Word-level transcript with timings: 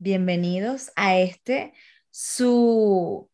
bienvenidos 0.00 0.90
a 0.96 1.18
este 1.18 1.74
su 2.10 3.28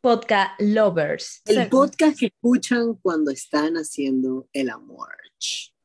podcast 0.00 0.58
Lovers. 0.60 1.42
El 1.44 1.68
podcast 1.68 2.18
que 2.18 2.26
escuchan 2.26 2.94
cuando 2.94 3.30
están 3.30 3.74
haciendo 3.74 4.48
el 4.54 4.70
amor. 4.70 5.14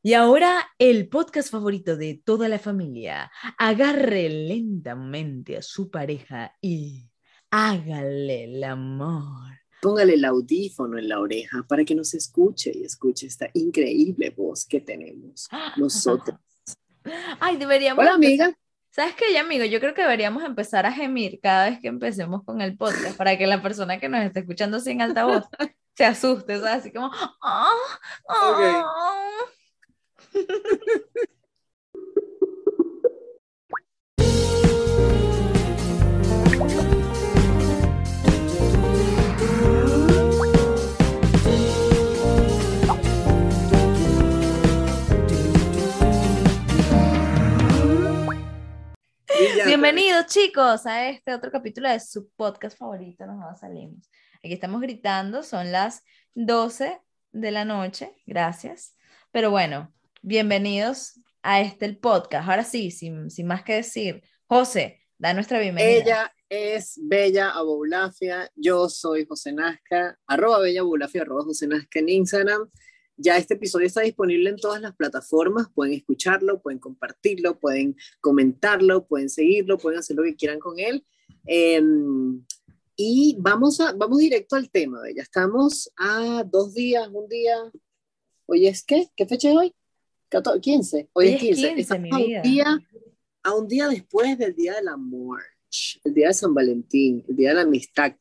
Y 0.02 0.14
ahora 0.14 0.70
el 0.80 1.10
podcast 1.10 1.52
favorito 1.52 1.98
de 1.98 2.22
toda 2.24 2.48
la 2.48 2.60
familia. 2.60 3.30
Agarre 3.58 4.30
lentamente 4.30 5.58
a 5.58 5.62
su 5.62 5.92
pareja 5.92 6.56
y 6.62 7.10
hágale 7.52 8.46
el 8.46 8.64
amor. 8.64 9.52
Póngale 9.82 10.14
el 10.14 10.24
audífono 10.24 10.98
en 10.98 11.10
la 11.10 11.20
oreja 11.20 11.66
para 11.68 11.84
que 11.84 11.94
nos 11.94 12.14
escuche 12.14 12.72
y 12.74 12.86
escuche 12.86 13.28
esta 13.28 13.50
increíble 13.54 14.30
voz 14.30 14.66
que 14.66 14.80
tenemos 14.80 15.50
nosotros. 15.76 16.40
Ay, 17.40 17.58
deberíamos. 17.58 18.02
Hola, 18.02 18.14
amiga. 18.14 18.56
¿Sabes 18.92 19.16
qué, 19.16 19.38
amigo? 19.40 19.64
Yo 19.64 19.80
creo 19.80 19.94
que 19.94 20.02
deberíamos 20.02 20.44
empezar 20.44 20.86
a 20.86 20.92
gemir 20.92 21.40
cada 21.42 21.70
vez 21.70 21.80
que 21.80 21.88
empecemos 21.88 22.44
con 22.44 22.60
el 22.60 22.76
podcast 22.76 23.16
para 23.16 23.38
que 23.38 23.48
la 23.48 23.62
persona 23.62 24.00
que 24.00 24.10
nos 24.10 24.22
esté 24.22 24.42
escuchando 24.42 24.82
sin 24.82 25.02
altavoz 25.02 25.46
se 25.96 26.04
asuste, 26.06 26.60
¿sabes? 26.60 26.82
Así 26.82 26.92
como. 26.92 27.10
¡Ah! 27.42 27.72
Bienvenidos 49.66 50.28
chicos 50.28 50.86
a 50.86 51.10
este 51.10 51.34
otro 51.34 51.52
capítulo 51.52 51.90
de 51.90 52.00
su 52.00 52.30
podcast 52.36 52.78
favorito, 52.78 53.26
nos 53.26 53.60
salimos. 53.60 54.08
Aquí 54.44 54.54
estamos 54.54 54.82
gritando, 54.82 55.42
son 55.42 55.72
las 55.72 56.04
12 56.36 57.00
de 57.32 57.52
la 57.52 57.66
noche, 57.66 58.14
gracias. 58.28 58.96
Pero 59.32 59.50
bueno, 59.50 59.92
bienvenidos 60.22 61.20
a 61.42 61.60
este 61.62 61.86
el 61.86 61.98
podcast. 61.98 62.48
Ahora 62.48 62.64
sí, 62.64 62.92
sin, 62.92 63.30
más 63.46 63.64
que 63.64 63.78
decir, 63.78 64.22
José, 64.46 65.02
da 65.18 65.34
nuestra 65.34 65.60
bienvenida. 65.60 66.02
Ella 66.02 66.34
es 66.48 67.00
Bella 67.02 67.50
Aboulafia, 67.50 68.52
yo 68.56 68.90
soy 68.90 69.26
José 69.26 69.54
Nazca, 69.54 70.20
arroba 70.28 70.60
Bella 70.60 70.82
Aboulafia, 70.82 71.24
arroba 71.24 71.46
José 71.46 71.66
Nazca 71.68 71.98
en 72.00 72.10
Instagram. 72.10 72.70
Ya 73.22 73.38
este 73.38 73.54
episodio 73.54 73.86
está 73.86 74.02
disponible 74.02 74.50
en 74.50 74.56
todas 74.56 74.82
las 74.82 74.96
plataformas, 74.96 75.68
pueden 75.76 75.94
escucharlo, 75.94 76.60
pueden 76.60 76.80
compartirlo, 76.80 77.60
pueden 77.60 77.96
comentarlo, 78.20 79.06
pueden 79.06 79.30
seguirlo, 79.30 79.78
pueden 79.78 80.00
hacer 80.00 80.16
lo 80.18 80.24
que 80.24 80.36
quieran 80.36 80.58
con 80.58 80.80
él. 80.80 81.06
Em, 81.46 82.44
y 82.96 83.36
vamos, 83.40 83.80
a, 83.80 83.94
vamos 83.94 84.18
directo 84.18 84.56
al 84.56 84.72
tema, 84.72 85.02
ya 85.16 85.22
estamos 85.22 85.92
a 85.98 86.44
dos 86.50 86.74
días, 86.74 87.08
un 87.14 87.28
día. 87.28 87.72
Hoy 88.48 88.66
es 88.66 88.84
qué? 88.84 89.12
¿Qué 89.16 89.28
fecha 89.28 89.52
es 89.52 89.56
hoy? 89.56 89.76
15. 90.60 91.10
Hoy, 91.14 91.28
es 91.28 91.40
15. 91.42 91.76
15 91.76 92.00
mi 92.00 92.10
vida. 92.10 92.18
A, 92.18 92.42
un 92.42 92.42
día, 92.42 92.80
a 93.44 93.54
un 93.54 93.68
día 93.68 93.88
después 93.88 94.36
del 94.40 94.56
Día 94.56 94.74
del 94.76 94.88
Amor, 94.88 95.42
el 96.04 96.14
Día 96.14 96.30
de 96.30 96.34
San 96.34 96.56
Valentín, 96.56 97.24
el 97.28 97.36
Día 97.36 97.50
de 97.50 97.56
la 97.56 97.62
Amistad. 97.62 98.14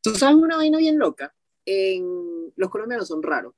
¿Tú 0.00 0.14
sabes 0.14 0.36
una 0.36 0.58
vaina 0.58 0.78
bien 0.78 0.96
loca? 0.96 1.34
En, 1.64 2.52
los 2.54 2.70
colombianos 2.70 3.08
son 3.08 3.22
raros 3.22 3.54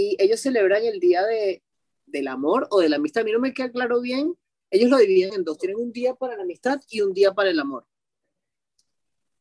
y 0.00 0.16
ellos 0.18 0.40
celebran 0.40 0.82
el 0.82 0.98
día 0.98 1.22
de, 1.26 1.62
del 2.06 2.28
amor 2.28 2.66
o 2.70 2.80
de 2.80 2.88
la 2.88 2.96
amistad. 2.96 3.20
A 3.20 3.24
mí 3.24 3.32
no 3.32 3.38
me 3.38 3.52
queda 3.52 3.70
claro 3.70 4.00
bien. 4.00 4.34
Ellos 4.70 4.88
lo 4.88 4.96
dividen 4.96 5.34
en 5.34 5.44
dos. 5.44 5.58
Tienen 5.58 5.78
un 5.78 5.92
día 5.92 6.14
para 6.14 6.36
la 6.36 6.42
amistad 6.42 6.80
y 6.88 7.02
un 7.02 7.12
día 7.12 7.32
para 7.34 7.50
el 7.50 7.60
amor. 7.60 7.86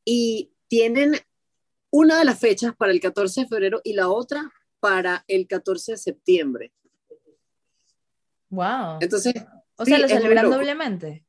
Y 0.04 0.52
tienen 0.68 1.14
una 1.92 2.20
de 2.20 2.26
las 2.26 2.38
fechas 2.40 2.76
para 2.76 2.92
el 2.92 3.00
14 3.00 3.42
de 3.42 3.48
febrero 3.48 3.80
y 3.86 3.94
la 3.94 4.10
otra 4.10 4.52
para 4.82 5.24
el 5.30 5.48
14 5.48 5.94
de 5.94 5.98
septiembre. 5.98 6.74
Wow. 8.50 8.98
Entonces, 9.00 9.34
o 9.78 9.86
sea, 9.86 9.98
lo 9.98 10.10
celebran 10.10 10.50
doblemente. 10.50 11.26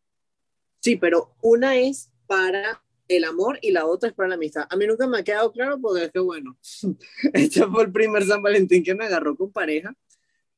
Sí, 0.80 0.96
pero 0.96 1.36
una 1.40 1.76
es 1.76 2.10
para 2.26 2.82
el 3.10 3.24
amor 3.24 3.58
y 3.60 3.72
la 3.72 3.86
otra 3.86 4.08
es 4.08 4.14
para 4.14 4.28
la 4.28 4.36
amistad. 4.36 4.66
A 4.70 4.76
mí 4.76 4.86
nunca 4.86 5.06
me 5.06 5.18
ha 5.18 5.24
quedado 5.24 5.50
claro 5.50 5.80
porque 5.80 6.04
es 6.04 6.12
que, 6.12 6.20
bueno, 6.20 6.56
este 7.34 7.66
fue 7.66 7.84
el 7.84 7.92
primer 7.92 8.24
San 8.24 8.40
Valentín 8.40 8.84
que 8.84 8.94
me 8.94 9.04
agarró 9.04 9.36
con 9.36 9.50
pareja, 9.50 9.92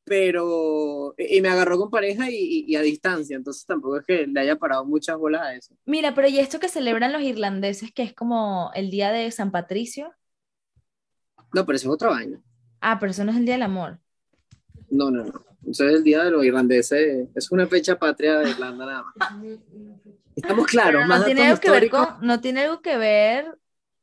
pero, 0.05 1.15
y 1.17 1.41
me 1.41 1.49
agarró 1.49 1.79
con 1.79 1.91
pareja 1.91 2.27
y, 2.29 2.75
a 2.77 2.83
distancia, 2.83 3.37
entonces 3.37 3.65
tampoco 3.65 3.99
es 3.99 4.07
que 4.07 4.27
le 4.27 4.41
haya 4.41 4.57
parado 4.57 4.85
muchas 4.85 5.17
bolas 5.17 5.43
a 5.43 5.55
eso. 5.55 5.75
Mira, 5.87 6.15
pero 6.15 6.29
¿y 6.29 6.39
esto 6.39 6.61
que 6.61 6.69
celebran 6.69 7.13
los 7.13 7.23
irlandeses, 7.23 7.93
que 7.93 8.03
es 8.03 8.13
como 8.13 8.71
el 8.75 8.91
día 8.91 9.13
de 9.13 9.31
San 9.31 9.51
Patricio? 9.51 10.13
No, 11.55 11.65
pero 11.65 11.77
eso 11.77 11.89
es 11.89 11.95
otra 11.95 12.11
vaina. 12.11 12.43
Ah, 12.81 12.99
pero 13.01 13.13
eso 13.13 13.25
no 13.25 13.31
es 13.31 13.39
el 13.39 13.47
día 13.47 13.55
del 13.55 13.63
amor. 13.63 13.99
No, 14.91 15.11
no, 15.11 15.25
no. 15.25 15.45
Eso 15.67 15.87
es 15.87 15.95
el 15.95 16.05
día 16.05 16.25
de 16.25 16.31
los 16.31 16.45
irlandeses, 16.45 17.29
es 17.35 17.51
una 17.51 17.67
fecha 17.67 17.99
patria 17.99 18.41
de 18.41 18.51
Irlanda 18.51 18.85
nada 18.85 19.05
más. 19.05 19.33
Estamos 20.37 20.67
claros. 20.67 21.07
no 21.07 21.25
tiene 21.25 21.47
algo 21.47 21.61
que 21.61 21.71
ver 21.71 21.91
con, 21.91 22.07
no 22.21 22.41
tiene 22.41 22.63
algo 22.63 22.81
que 22.81 22.97
ver, 22.97 23.59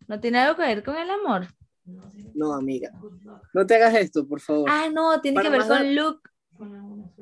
no 0.07 0.19
tiene 0.19 0.39
algo 0.39 0.55
que 0.55 0.63
ver 0.63 0.83
con 0.83 0.97
el 0.97 1.09
amor. 1.09 1.47
No, 2.33 2.53
amiga. 2.53 2.91
No 3.53 3.65
te 3.65 3.75
hagas 3.75 3.95
esto, 3.95 4.27
por 4.27 4.39
favor. 4.39 4.69
Ah, 4.71 4.87
no, 4.91 5.19
tiene 5.21 5.41
que 5.41 5.49
ver 5.49 5.67
con 5.67 5.95
look, 5.95 6.21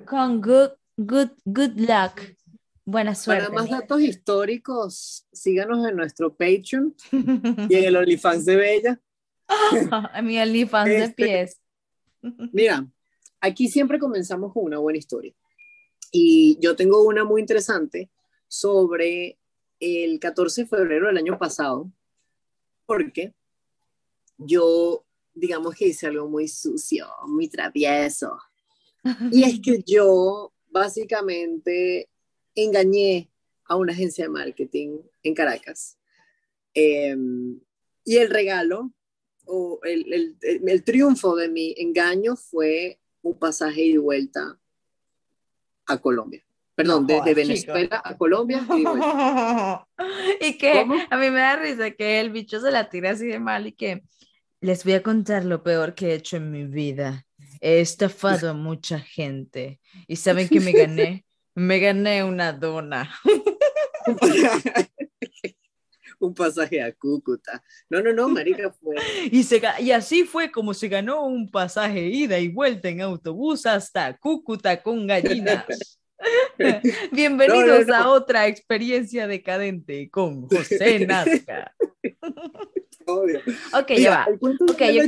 con 0.06 0.42
good, 0.42 0.72
good, 0.98 1.30
good 1.46 1.78
luck. 1.78 2.22
Buena 2.86 3.16
suerte. 3.16 3.50
Para 3.50 3.56
más 3.56 3.70
datos 3.70 4.02
históricos, 4.02 5.28
síganos 5.32 5.86
en 5.88 5.96
nuestro 5.96 6.34
Patreon 6.34 6.96
y 7.70 7.76
en 7.76 7.84
el 7.84 7.96
OnlyFans 7.98 8.46
de 8.46 8.56
Bella. 8.56 9.02
Mi 10.24 10.40
OnlyFans 10.40 10.90
de 10.90 11.04
este, 11.04 11.26
pies. 11.26 11.62
Mira, 12.52 12.88
aquí 13.42 13.68
siempre 13.68 14.00
comenzamos 14.00 14.54
con 14.54 14.64
una 14.64 14.78
buena 14.78 15.00
historia. 15.00 15.34
Y 16.12 16.58
yo 16.62 16.76
tengo 16.76 17.04
una 17.04 17.26
muy 17.26 17.42
interesante 17.42 18.10
sobre 18.48 19.38
el 19.80 20.20
14 20.20 20.64
de 20.64 20.68
febrero 20.68 21.08
del 21.08 21.18
año 21.18 21.38
pasado, 21.38 21.92
porque 22.86 23.34
yo, 24.38 25.06
digamos 25.34 25.76
que 25.76 25.88
hice 25.88 26.08
algo 26.08 26.28
muy 26.28 26.48
sucio, 26.48 27.08
muy 27.28 27.48
travieso. 27.48 28.38
Y 29.32 29.44
es 29.44 29.60
que 29.62 29.84
yo 29.86 30.54
básicamente 30.70 32.10
engañé 32.56 33.30
a 33.66 33.76
una 33.76 33.94
agencia 33.94 34.26
de 34.26 34.30
marketing 34.30 35.00
en 35.24 35.34
Caracas. 35.34 35.98
Em, 36.74 37.60
y 38.04 38.18
el 38.18 38.30
regalo 38.30 38.92
o 39.46 39.80
el, 39.84 40.38
el, 40.42 40.84
triunfo 40.84 41.36
de 41.36 41.50
mi 41.50 41.74
engaño 41.78 42.36
fue 42.36 43.00
un 43.22 43.38
pasaje 43.38 43.82
y 43.82 43.98
vuelta 43.98 44.60
a 45.86 46.02
Colombia. 46.02 46.47
Perdón, 46.78 47.08
desde 47.08 47.34
Venezuela 47.34 48.04
a 48.06 48.16
Colombia. 48.16 48.62
Y, 50.40 50.54
que 50.60 50.86
a 51.10 51.18
mí 51.18 51.30
me 51.32 51.40
da 51.40 51.56
risa 51.56 51.90
que 51.90 52.20
el 52.20 52.30
bicho 52.30 52.60
se 52.62 52.70
la 52.70 52.88
tira 52.88 53.10
así 53.10 53.26
de 53.26 53.40
mal 53.40 53.66
y 53.66 53.72
que 53.72 54.04
les 54.62 54.84
voy 54.84 54.94
a 54.94 55.02
contar 55.02 55.44
lo 55.44 55.64
peor 55.64 55.96
que 55.96 56.12
he 56.12 56.14
hecho 56.14 56.38
en 56.38 56.52
mi 56.52 56.66
vida. 56.66 57.26
He 57.62 57.80
estafado 57.80 58.52
a 58.52 58.54
mucha 58.54 59.00
gente 59.00 59.80
y 60.08 60.18
saben 60.18 60.48
que 60.48 60.60
me 60.60 60.72
gané, 60.72 61.26
me 61.56 61.80
gané 61.80 62.24
una 62.24 62.54
dona. 62.54 63.12
un 66.20 66.36
pasaje 66.36 66.80
a 66.80 66.94
Cúcuta. 66.94 67.64
No, 67.90 68.04
no, 68.04 68.14
no, 68.14 68.30
marica 68.30 68.72
fue. 68.72 68.98
Y, 69.32 69.42
se, 69.42 69.60
y 69.80 69.90
así 69.90 70.26
fue 70.26 70.52
como 70.52 70.76
se 70.76 70.90
ganó 70.90 71.26
un 71.26 71.50
pasaje 71.50 72.06
ida 72.06 72.38
y 72.38 72.50
vuelta 72.50 72.88
en 72.90 73.02
autobús 73.02 73.66
hasta 73.66 74.16
Cúcuta 74.16 74.80
con 74.84 75.08
gallinas. 75.08 75.98
Bienvenidos 77.12 77.90
a 77.90 78.10
otra 78.10 78.48
experiencia 78.48 79.28
decadente 79.28 80.10
con 80.10 80.48
José 80.48 81.06
Nazca. 81.06 81.76
Obvio. 83.06 83.40
Ok, 83.74 83.94
ya 83.94 84.10
va. 84.10 84.28
Okay, 84.74 84.96
yo, 84.96 85.04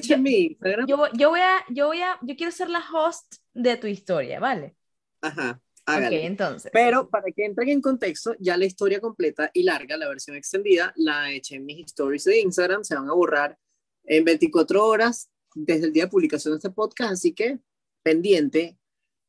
yo, 0.87 1.07
yo, 1.13 1.29
voy 1.29 1.39
a, 1.41 1.65
yo 1.69 1.87
voy 1.87 2.01
a, 2.01 2.17
yo 2.21 2.35
quiero 2.37 2.51
ser 2.51 2.69
la 2.69 2.79
host 2.93 3.35
de 3.53 3.75
tu 3.75 3.87
historia, 3.87 4.39
¿vale? 4.39 4.75
Ajá. 5.21 5.61
Ok, 5.85 6.11
entonces. 6.11 6.71
Pero 6.71 7.09
para 7.09 7.31
que 7.31 7.43
entren 7.43 7.69
en 7.69 7.81
contexto, 7.81 8.35
ya 8.39 8.55
la 8.55 8.65
historia 8.65 9.01
completa 9.01 9.49
y 9.53 9.63
larga, 9.63 9.97
la 9.97 10.07
versión 10.07 10.37
extendida, 10.37 10.93
la 10.95 11.31
eché 11.31 11.55
en 11.55 11.65
mis 11.65 11.87
stories 11.87 12.23
de 12.25 12.39
Instagram, 12.39 12.83
se 12.83 12.95
van 12.95 13.09
a 13.09 13.13
borrar 13.13 13.57
en 14.05 14.23
24 14.23 14.85
horas 14.85 15.29
desde 15.55 15.87
el 15.87 15.93
día 15.93 16.05
de 16.05 16.11
publicación 16.11 16.53
de 16.53 16.57
este 16.57 16.69
podcast, 16.69 17.13
así 17.13 17.33
que 17.33 17.59
pendiente. 18.03 18.77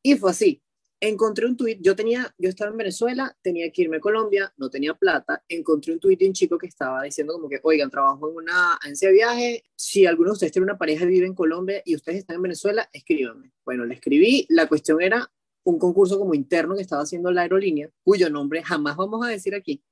Y 0.03 0.17
fue 0.17 0.31
así 0.31 0.63
encontré 1.01 1.47
un 1.47 1.57
tweet, 1.57 1.79
yo 1.81 1.97
tenía, 1.97 2.33
yo 2.39 2.51
estaba 2.51 2.71
en 2.71 2.77
Venezuela, 2.77 3.35
tenía 3.43 3.71
que 3.73 3.83
irme 3.83 3.97
a 3.97 4.01
Colombia, 4.01 4.53
no 4.59 4.69
tenía 4.69 4.95
plata, 4.95 5.43
encontré 5.49 5.95
un 5.95 6.01
tweet 6.01 6.17
de 6.17 6.27
un 6.27 6.35
chico 6.35 6.59
que 6.59 6.67
estaba 6.67 7.03
diciendo 7.03 7.33
como 7.33 7.49
que, 7.49 7.59
oigan, 7.63 7.91
trabajo 7.91 8.29
en 8.31 8.37
una 8.37 8.75
agencia 8.75 9.09
de 9.09 9.15
viaje, 9.15 9.65
si 9.75 10.05
alguno 10.05 10.31
de 10.31 10.33
ustedes 10.35 10.53
tiene 10.53 10.65
una 10.65 10.79
pareja 10.79 11.05
y 11.05 11.09
vive 11.09 11.27
en 11.27 11.35
Colombia 11.35 11.83
y 11.85 11.97
ustedes 11.97 12.19
están 12.19 12.37
en 12.37 12.43
Venezuela, 12.43 12.89
escríbanme. 12.93 13.51
Bueno, 13.65 13.87
le 13.87 13.95
escribí, 13.95 14.47
la 14.51 14.69
cuestión 14.69 15.01
era 15.01 15.31
un 15.65 15.79
concurso 15.79 16.19
como 16.19 16.35
interno 16.35 16.77
que 16.77 16.83
estaba 16.83 17.03
haciendo 17.03 17.31
la 17.31 17.43
aerolínea, 17.43 17.89
cuyo 18.03 18.29
nombre 18.29 18.63
jamás 18.63 18.97
vamos 18.97 19.27
a 19.27 19.31
decir 19.31 19.55
aquí. 19.55 19.83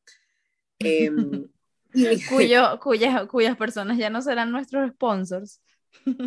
Em, 0.79 1.49
Cuyo, 2.29 2.79
cuyas, 2.81 3.27
cuyas 3.29 3.57
personas 3.57 3.97
ya 3.97 4.11
no 4.11 4.21
serán 4.21 4.53
nuestros 4.53 4.91
sponsors. 4.91 5.63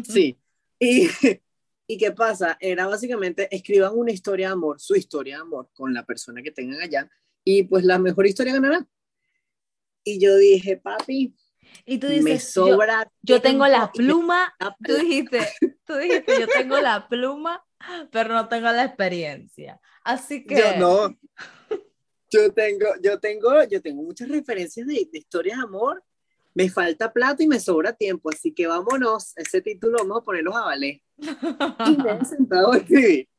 sí. 0.04 0.36
Y, 0.80 1.08
¿Y 1.92 1.98
qué 1.98 2.14
pasa? 2.14 2.58
Era 2.62 2.88
básicamente, 2.88 3.54
escriban 3.54 3.92
una 3.94 4.14
historia 4.14 4.48
de 4.48 4.54
amor, 4.54 4.80
su 4.80 4.96
historia 4.96 5.36
de 5.36 5.42
amor, 5.42 5.72
con 5.74 5.94
la 5.94 6.06
persona 6.06 6.42
que 6.42 6.50
tengan 6.50 6.80
allá, 6.80 7.12
y 7.44 7.64
pues 7.64 7.84
la 7.84 8.00
mejor 8.00 8.26
historia 8.26 8.54
ganará. 8.54 8.88
Y 10.06 10.18
yo 10.18 10.38
dije, 10.38 10.78
papi, 10.78 11.36
y 11.86 11.98
tú 11.98 12.08
dices, 12.08 12.24
me 12.24 12.40
sobra 12.40 13.12
yo, 13.22 13.42
tengo 13.42 13.68
la 13.68 13.92
pluma, 13.92 14.56
tú 14.88 14.94
dijiste, 14.94 15.46
tú 15.86 15.98
dijiste, 15.98 16.40
yo 16.40 16.48
tengo 16.48 16.80
la 16.80 17.10
pluma, 17.10 17.62
pero 18.10 18.36
no 18.36 18.48
tengo 18.48 18.72
la 18.72 18.86
experiencia. 18.86 19.78
Así 20.06 20.46
que... 20.46 20.56
Yo 20.56 20.78
no. 20.78 21.20
Yo 22.30 22.54
tengo, 22.54 22.86
yo 23.04 23.20
tengo, 23.20 23.64
yo 23.66 23.82
tengo 23.82 24.02
muchas 24.02 24.30
referencias 24.30 24.88
de, 24.88 25.10
de 25.12 25.20
historias 25.20 25.58
de 25.58 25.64
amor. 25.66 26.02
Me 26.54 26.70
falta 26.70 27.12
plata 27.12 27.44
y 27.44 27.48
me 27.48 27.60
sobra 27.60 27.94
tiempo, 27.94 28.30
así 28.30 28.54
que 28.54 28.68
vámonos, 28.68 29.38
ese 29.38 29.62
título 29.62 30.00
vamos 30.00 30.20
a 30.20 30.24
ponerlos 30.24 30.56
a 30.56 30.62
valer. 30.62 31.02
Y 31.18 31.98
me 31.98 32.12
he 32.12 32.26
sentado 32.26 32.74
a 32.74 32.78
escribir. 32.78 33.30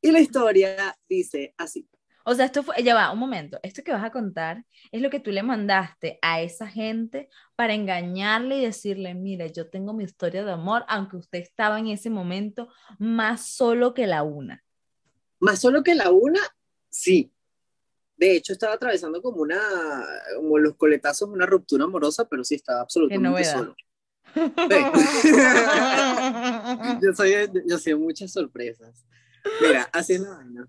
Y 0.00 0.10
la 0.10 0.20
historia 0.20 0.96
dice 1.08 1.54
así. 1.58 1.86
O 2.24 2.34
sea, 2.34 2.44
esto 2.44 2.62
fue, 2.62 2.82
ya 2.82 2.94
va, 2.94 3.12
un 3.12 3.18
momento, 3.18 3.58
esto 3.62 3.82
que 3.82 3.92
vas 3.92 4.04
a 4.04 4.12
contar 4.12 4.64
es 4.92 5.00
lo 5.00 5.10
que 5.10 5.20
tú 5.20 5.30
le 5.30 5.42
mandaste 5.42 6.18
a 6.22 6.40
esa 6.42 6.66
gente 6.66 7.28
para 7.56 7.74
engañarle 7.74 8.58
y 8.58 8.64
decirle, 8.64 9.14
mire, 9.14 9.52
yo 9.52 9.68
tengo 9.68 9.94
mi 9.94 10.04
historia 10.04 10.44
de 10.44 10.52
amor, 10.52 10.84
aunque 10.86 11.16
usted 11.16 11.38
estaba 11.38 11.78
en 11.78 11.88
ese 11.88 12.10
momento 12.10 12.68
más 12.98 13.46
solo 13.46 13.94
que 13.94 14.06
la 14.06 14.22
una. 14.22 14.62
Más 15.38 15.60
solo 15.60 15.82
que 15.82 15.94
la 15.94 16.10
una, 16.10 16.40
sí. 16.90 17.32
De 18.20 18.36
hecho, 18.36 18.52
estaba 18.52 18.74
atravesando 18.74 19.20
como 19.22 19.40
una, 19.40 19.58
como 20.36 20.58
los 20.58 20.76
coletazos, 20.76 21.30
una 21.30 21.46
ruptura 21.46 21.84
amorosa, 21.84 22.28
pero 22.28 22.44
sí 22.44 22.56
estaba 22.56 22.82
absolutamente 22.82 23.44
solo. 23.44 23.74
yo, 27.02 27.14
soy, 27.14 27.32
yo 27.66 27.78
soy 27.78 27.94
muchas 27.94 28.30
sorpresas. 28.30 29.06
Mira, 29.62 29.88
así 29.90 30.12
es 30.12 30.20
la 30.20 30.36
vaina. 30.36 30.68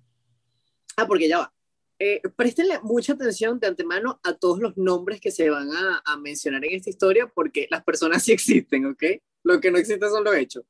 Ah, 0.95 1.05
porque 1.05 1.27
ya 1.27 1.39
va. 1.39 1.53
Eh, 1.99 2.21
préstenle 2.37 2.79
mucha 2.83 3.11
atención 3.13 3.59
de 3.59 3.67
antemano 3.67 4.21
a 4.23 4.33
todos 4.33 4.59
los 4.59 4.77
nombres 4.77 5.19
que 5.19 5.29
se 5.29 5.49
van 5.49 5.73
a, 5.73 6.01
a, 6.05 6.15
mencionar 6.15 6.63
en 6.63 6.75
esta 6.75 6.89
historia, 6.89 7.27
porque 7.27 7.67
las 7.69 7.83
personas 7.83 8.23
sí 8.23 8.31
existen, 8.31 8.85
¿ok? 8.85 9.03
Lo 9.43 9.59
que 9.59 9.71
no 9.71 9.77
existe 9.77 10.07
son 10.07 10.23
los 10.23 10.35
hechos. 10.35 10.63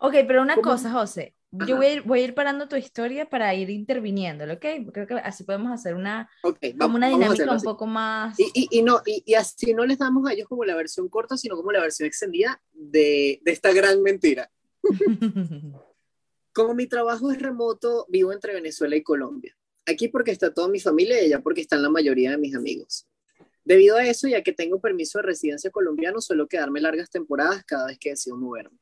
Ok, 0.00 0.16
pero 0.28 0.42
una 0.42 0.56
cosa, 0.56 0.92
José. 0.92 1.34
Yo 1.52 1.76
voy 1.76 1.86
a, 1.86 1.92
ir, 1.94 2.02
voy 2.02 2.20
a, 2.20 2.24
ir, 2.24 2.34
parando 2.34 2.68
tu 2.68 2.76
historia 2.76 3.30
para 3.30 3.54
ir 3.54 3.70
interviniendo, 3.70 4.44
¿ok? 4.44 4.64
Creo 4.92 5.06
que 5.06 5.14
así 5.14 5.44
podemos 5.44 5.72
hacer 5.72 5.94
una, 5.94 6.28
okay, 6.42 6.76
como 6.76 6.96
una 6.96 7.08
dinámica 7.08 7.50
un 7.50 7.62
poco 7.62 7.86
más... 7.86 8.38
Y, 8.38 8.50
y, 8.52 8.68
y 8.78 8.82
no, 8.82 9.00
y, 9.06 9.22
y, 9.24 9.34
así 9.34 9.72
no 9.72 9.86
les 9.86 9.98
damos 9.98 10.28
a 10.28 10.32
ellos 10.32 10.48
como 10.48 10.64
la 10.64 10.74
versión 10.74 11.08
corta, 11.08 11.36
sino 11.36 11.56
como 11.56 11.72
la 11.72 11.80
versión 11.80 12.06
extendida 12.06 12.60
de, 12.72 13.40
de 13.42 13.52
esta 13.52 13.72
gran 13.72 14.02
mentira. 14.02 14.50
como 16.52 16.74
mi 16.74 16.86
trabajo 16.86 17.30
es 17.30 17.40
remoto, 17.40 18.06
vivo 18.08 18.32
entre 18.32 18.54
Venezuela 18.54 18.96
y 18.96 19.02
Colombia. 19.02 19.56
Aquí 19.86 20.08
porque 20.08 20.32
está 20.32 20.52
toda 20.52 20.68
mi 20.68 20.80
familia 20.80 21.22
y 21.22 21.26
allá 21.26 21.42
porque 21.42 21.60
están 21.60 21.82
la 21.82 21.90
mayoría 21.90 22.32
de 22.32 22.38
mis 22.38 22.56
amigos. 22.56 23.06
Debido 23.64 23.96
a 23.96 24.06
eso, 24.06 24.28
ya 24.28 24.42
que 24.42 24.52
tengo 24.52 24.80
permiso 24.80 25.18
de 25.18 25.24
residencia 25.24 25.70
colombiano, 25.70 26.20
suelo 26.20 26.48
quedarme 26.48 26.80
largas 26.80 27.10
temporadas 27.10 27.64
cada 27.64 27.86
vez 27.86 27.98
que 27.98 28.10
decido 28.10 28.36
moverme. 28.36 28.78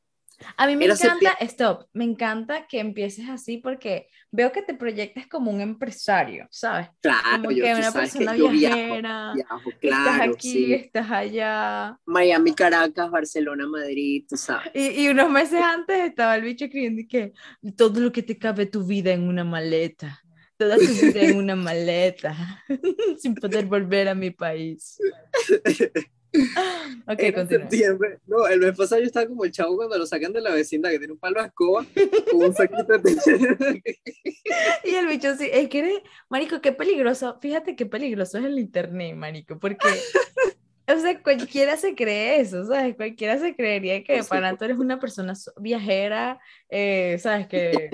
A 0.57 0.67
mí 0.67 0.77
me 0.77 0.87
encanta, 0.87 1.33
stop, 1.41 1.87
me 1.93 2.05
encanta 2.05 2.67
que 2.67 2.81
empieces 2.81 3.29
así 3.29 3.59
porque 3.59 4.09
veo 4.31 4.53
que 4.53 4.63
te 4.63 4.75
proyectas 4.75 5.27
como 5.27 5.51
un 5.51 5.61
empresario, 5.61 6.47
¿sabes? 6.51 6.89
Claro, 7.01 7.43
como 7.43 7.49
que 7.51 7.75
una 7.75 7.93
persona 7.93 8.33
viajera, 8.33 9.33
viajo, 9.35 9.71
claro, 9.81 10.05
estás 10.05 10.21
aquí, 10.29 10.75
estás 10.75 11.11
allá. 11.11 11.99
Miami, 12.07 12.55
Caracas, 12.55 13.11
Barcelona, 13.11 13.67
Madrid, 13.67 14.25
tú 14.29 14.37
sabes. 14.37 14.71
Y, 14.75 15.05
y, 15.05 15.09
unos 15.09 15.31
meses 15.31 15.61
antes 15.63 15.99
estaba 15.99 16.37
el 16.37 16.43
bicho 16.43 16.67
escribiendo 16.67 17.03
que 17.09 17.33
todo 17.77 18.01
lo 18.01 18.13
que 18.13 18.23
te 18.23 18.39
cabe 18.39 18.67
tu 18.67 18.85
vida 18.85 19.13
en 19.13 19.29
una 19.29 19.45
maleta 19.45 20.21
toda 20.57 20.77
tu 20.77 20.87
vida 20.87 21.23
en 21.23 21.37
una 21.37 21.57
maleta, 21.69 22.63
sin 23.19 23.35
poder 23.35 23.67
volver 23.67 24.09
a 24.09 24.15
mi 24.15 24.31
país. 24.31 24.99
Ok, 27.07 27.21
en 27.21 27.49
septiembre, 27.49 28.19
no, 28.27 28.47
el 28.47 28.61
mes 28.61 28.77
pasado 28.77 29.01
yo 29.01 29.07
estaba 29.07 29.27
como 29.27 29.45
el 29.45 29.53
chavo 29.53 29.77
cuando 29.77 29.99
lo 29.99 30.07
sacan 30.07 30.33
de 30.33 30.41
la 30.41 30.55
vecindad, 30.55 30.91
que 30.91 30.99
tiene 30.99 31.13
un 31.13 31.19
palo 31.19 31.41
de 31.41 31.49
escoba 31.49 31.85
con 32.31 32.43
un 32.43 32.55
saquito 32.55 32.85
de 32.85 33.83
Y 34.85 34.95
el 34.95 35.07
bicho 35.07 35.35
sí, 35.37 35.49
es 35.53 35.69
que 35.69 35.81
eres, 35.81 35.99
marico, 36.31 36.61
qué 36.61 36.73
peligroso, 36.73 37.39
fíjate 37.41 37.77
qué 37.77 37.87
peligroso 37.87 38.39
es 38.39 38.45
el 38.45 38.59
internet, 38.59 39.15
marico, 39.17 39.59
porque, 39.59 39.87
o 40.89 40.99
sea, 40.99 41.23
cualquiera 41.23 41.77
se 41.77 41.95
cree 41.95 42.41
eso, 42.41 42.65
¿sabes? 42.65 42.97
Cualquiera 42.97 43.39
se 43.39 43.55
creería 43.55 44.03
que 44.03 44.23
para 44.25 44.57
tú 44.57 44.65
eres 44.65 44.79
una 44.79 44.99
persona 44.99 45.35
viajera, 45.61 46.41
eh, 46.71 47.19
¿sabes? 47.21 47.47
Que 47.49 47.91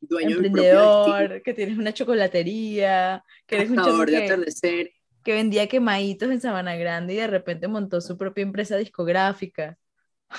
dueño 0.00 0.36
emprendedor, 0.36 1.42
que 1.42 1.54
tienes 1.54 1.78
una 1.78 1.92
chocolatería, 1.92 3.24
que 3.46 3.56
eres 3.56 3.70
un 3.70 4.06
de 4.06 4.24
atardecer. 4.24 4.92
Que 5.28 5.34
vendía 5.34 5.68
quemaditos 5.68 6.30
en 6.30 6.40
Sabana 6.40 6.74
Grande 6.76 7.12
y 7.12 7.18
de 7.18 7.26
repente 7.26 7.68
montó 7.68 8.00
su 8.00 8.16
propia 8.16 8.40
empresa 8.40 8.78
discográfica. 8.78 9.78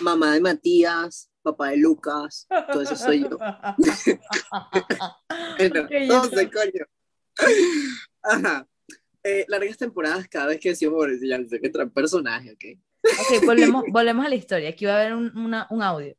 Mamá 0.01 0.33
de 0.33 0.41
Matías, 0.41 1.29
papá 1.43 1.69
de 1.69 1.77
Lucas, 1.77 2.47
todo 2.71 2.81
eso 2.81 2.95
soy 2.95 3.21
yo. 3.21 3.37
entonces, 5.59 6.49
coño. 6.51 6.85
Ajá. 8.23 8.67
Eh, 9.21 9.45
largas 9.47 9.77
temporadas 9.77 10.27
cada 10.27 10.47
vez 10.47 10.59
que 10.59 10.69
decimos, 10.69 11.05
ya 11.21 11.37
sé 11.45 11.61
que 11.61 11.69
trae 11.69 11.85
personaje, 11.85 12.53
¿ok? 12.53 12.79
Ok, 13.03 13.45
volvemos, 13.45 13.83
volvemos 13.91 14.25
a 14.25 14.29
la 14.29 14.35
historia. 14.35 14.69
Aquí 14.69 14.85
va 14.85 14.93
a 14.93 15.01
haber 15.01 15.13
un, 15.13 15.37
una, 15.37 15.67
un 15.69 15.83
audio. 15.83 16.17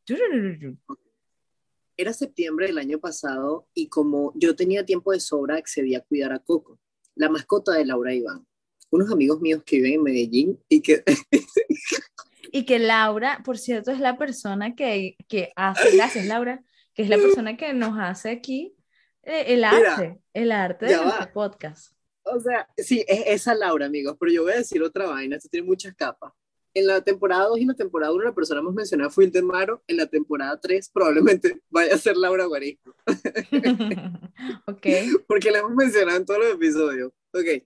Era 1.96 2.12
septiembre 2.12 2.68
del 2.68 2.78
año 2.78 3.00
pasado 3.00 3.66
y 3.74 3.88
como 3.88 4.32
yo 4.36 4.54
tenía 4.54 4.86
tiempo 4.86 5.10
de 5.10 5.18
sobra, 5.18 5.56
accedí 5.56 5.96
a 5.96 6.02
cuidar 6.02 6.32
a 6.32 6.38
Coco, 6.38 6.78
la 7.16 7.28
mascota 7.28 7.72
de 7.72 7.84
Laura 7.84 8.14
Iván, 8.14 8.46
unos 8.90 9.10
amigos 9.10 9.40
míos 9.40 9.62
que 9.64 9.76
viven 9.76 9.94
en 9.94 10.02
Medellín 10.02 10.60
y 10.68 10.80
que... 10.80 11.02
y 12.52 12.64
que 12.64 12.78
Laura, 12.78 13.42
por 13.44 13.58
cierto, 13.58 13.90
es 13.90 14.00
la 14.00 14.18
persona 14.18 14.74
que, 14.74 15.16
que 15.28 15.52
hace, 15.56 15.96
gracias 15.96 16.26
Laura, 16.26 16.62
que 16.94 17.02
es 17.02 17.08
la 17.08 17.16
persona 17.16 17.56
que 17.56 17.72
nos 17.72 17.98
hace 17.98 18.30
aquí 18.30 18.74
eh, 19.22 19.44
el 19.48 19.64
arte, 19.64 20.20
el 20.34 20.52
arte 20.52 20.86
de 20.86 20.96
nuestro 20.96 21.32
podcast. 21.32 21.94
O 22.22 22.38
sea, 22.40 22.68
sí, 22.76 23.04
es 23.08 23.22
esa 23.26 23.54
Laura, 23.54 23.86
amigos, 23.86 24.16
pero 24.18 24.32
yo 24.32 24.42
voy 24.42 24.52
a 24.52 24.56
decir 24.56 24.82
otra 24.82 25.06
vaina, 25.06 25.36
esto 25.36 25.48
tiene 25.48 25.66
muchas 25.66 25.94
capas 25.94 26.32
en 26.74 26.86
la 26.86 27.00
temporada 27.00 27.46
2 27.46 27.58
y 27.58 27.62
en 27.62 27.68
la 27.68 27.74
temporada 27.74 28.12
1 28.12 28.24
la 28.24 28.34
persona 28.34 28.62
más 28.62 28.74
mencionada 28.74 29.10
fue 29.10 29.30
Maro, 29.42 29.82
en 29.86 29.96
la 29.96 30.06
temporada 30.06 30.58
3 30.58 30.90
probablemente 30.90 31.60
vaya 31.70 31.94
a 31.94 31.98
ser 31.98 32.16
Laura 32.16 32.44
Guarisco. 32.46 32.94
ok. 34.66 34.86
Porque 35.26 35.50
la 35.50 35.58
hemos 35.58 35.74
mencionado 35.74 36.18
en 36.18 36.26
todos 36.26 36.40
los 36.40 36.54
episodios. 36.54 37.12
Ok. 37.32 37.64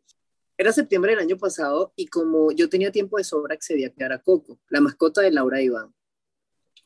Era 0.56 0.72
septiembre 0.72 1.12
del 1.12 1.20
año 1.20 1.36
pasado 1.36 1.92
y 1.96 2.06
como 2.06 2.52
yo 2.52 2.68
tenía 2.68 2.92
tiempo 2.92 3.18
de 3.18 3.24
sobra 3.24 3.54
accedí 3.54 3.84
a 3.84 3.90
quedar 3.90 4.12
a 4.12 4.22
Coco, 4.22 4.60
la 4.68 4.80
mascota 4.80 5.20
de 5.20 5.30
Laura 5.30 5.60
Iván. 5.60 5.94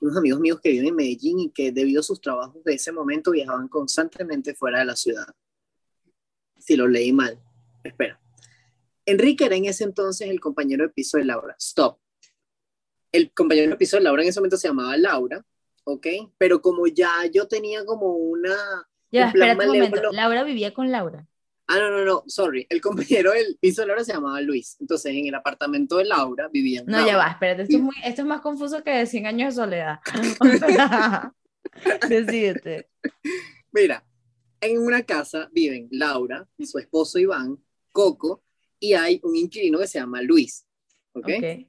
Unos 0.00 0.16
amigos 0.16 0.40
míos 0.40 0.60
que 0.62 0.70
viven 0.70 0.88
en 0.88 0.96
Medellín 0.96 1.40
y 1.40 1.50
que 1.50 1.72
debido 1.72 2.00
a 2.00 2.04
sus 2.04 2.20
trabajos 2.20 2.62
de 2.64 2.75
ese 2.75 2.92
momento 2.92 3.32
viajaban 3.32 3.68
constantemente 3.68 4.54
fuera 4.54 4.78
de 4.78 4.84
la 4.84 4.96
ciudad. 4.96 5.26
Si 6.58 6.76
lo 6.76 6.87
leí 6.87 7.12
mal, 7.12 7.38
espera. 7.82 8.20
Enrique 9.04 9.46
era 9.46 9.56
en 9.56 9.64
ese 9.64 9.84
entonces 9.84 10.28
el 10.28 10.40
compañero 10.40 10.84
de 10.84 10.90
piso 10.90 11.18
de 11.18 11.25
Laura. 11.25 11.56
Stop 11.58 11.98
el 13.12 13.32
compañero 13.32 13.70
de 13.70 13.76
piso 13.76 13.96
de 13.96 14.02
Laura 14.02 14.22
en 14.22 14.28
ese 14.28 14.40
momento 14.40 14.56
se 14.56 14.68
llamaba 14.68 14.96
Laura, 14.96 15.44
¿ok? 15.84 16.06
Pero 16.37 16.60
como 16.60 16.87
ya 16.87 17.10
yo 17.32 17.48
tenía 17.48 17.84
como 17.84 18.12
una... 18.12 18.54
Ya, 19.10 19.28
espérate 19.28 19.66
un 19.68 19.78
momento, 19.78 20.12
Laura 20.12 20.44
vivía 20.44 20.75
con 20.75 20.90
Laura. 20.90 21.26
Ah, 21.68 21.78
no, 21.78 21.90
no, 21.90 22.04
no, 22.04 22.25
sorry. 22.26 22.66
El 22.68 22.80
compañero 22.80 23.32
del 23.32 23.58
piso 23.60 23.82
de 23.82 23.88
Laura 23.88 24.02
se 24.02 24.12
llamaba 24.12 24.40
Luis. 24.40 24.76
Entonces, 24.80 25.14
en 25.14 25.26
el 25.26 25.34
apartamento 25.34 25.98
de 25.98 26.06
Laura 26.06 26.48
vivían. 26.52 26.87
No, 26.87 27.06
ya 27.06 27.16
va, 27.16 27.28
espérate, 27.28 27.62
esto 27.62 27.76
es, 27.76 27.82
muy, 27.82 27.94
esto 28.04 28.22
es 28.22 28.28
más 28.28 28.40
confuso 28.40 28.82
que 28.82 28.90
de 28.90 29.06
100 29.06 29.26
años 29.26 29.54
de 29.54 29.62
soledad. 29.62 30.00
Decídete. 32.08 32.88
Mira, 33.70 34.04
en 34.60 34.78
una 34.78 35.02
casa 35.02 35.48
viven 35.52 35.88
Laura, 35.90 36.48
su 36.58 36.78
esposo 36.78 37.18
Iván, 37.18 37.58
Coco, 37.92 38.42
y 38.80 38.94
hay 38.94 39.20
un 39.22 39.37
inquilino 39.37 39.78
que 39.78 39.87
se 39.87 39.98
llama 39.98 40.22
Luis. 40.22 40.66
¿Ok? 41.12 41.25
okay 41.37 41.68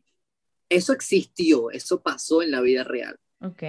eso 0.70 0.94
existió, 0.94 1.72
eso 1.72 2.02
pasó 2.02 2.42
en 2.42 2.52
la 2.52 2.62
vida 2.62 2.84
real. 2.84 3.20
Ok. 3.42 3.64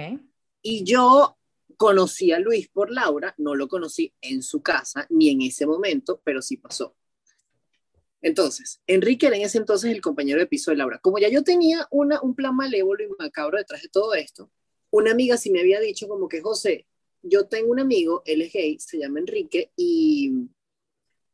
Y 0.61 0.83
yo 0.83 1.37
conocí 1.81 2.31
a 2.31 2.37
Luis 2.37 2.67
por 2.67 2.91
Laura, 2.91 3.33
no 3.39 3.55
lo 3.55 3.67
conocí 3.67 4.13
en 4.21 4.43
su 4.43 4.61
casa 4.61 5.07
ni 5.09 5.31
en 5.31 5.41
ese 5.41 5.65
momento, 5.65 6.21
pero 6.23 6.39
sí 6.39 6.57
pasó. 6.57 6.95
Entonces, 8.21 8.79
Enrique 8.85 9.25
era 9.25 9.35
en 9.35 9.41
ese 9.41 9.57
entonces 9.57 9.89
el 9.89 9.99
compañero 9.99 10.39
de 10.39 10.45
piso 10.45 10.69
de 10.69 10.77
Laura. 10.77 10.99
Como 10.99 11.17
ya 11.17 11.27
yo 11.29 11.43
tenía 11.43 11.87
una, 11.89 12.21
un 12.21 12.35
plan 12.35 12.55
malévolo 12.55 13.03
y 13.03 13.07
macabro 13.17 13.57
detrás 13.57 13.81
de 13.81 13.89
todo 13.89 14.13
esto, 14.13 14.51
una 14.91 15.09
amiga 15.09 15.37
sí 15.37 15.49
me 15.49 15.59
había 15.59 15.79
dicho 15.79 16.07
como 16.07 16.27
que, 16.27 16.39
José, 16.41 16.85
yo 17.23 17.47
tengo 17.47 17.71
un 17.71 17.79
amigo, 17.79 18.21
él 18.27 18.43
es 18.43 18.53
gay, 18.53 18.77
se 18.79 18.99
llama 18.99 19.17
Enrique, 19.17 19.71
y, 19.75 20.33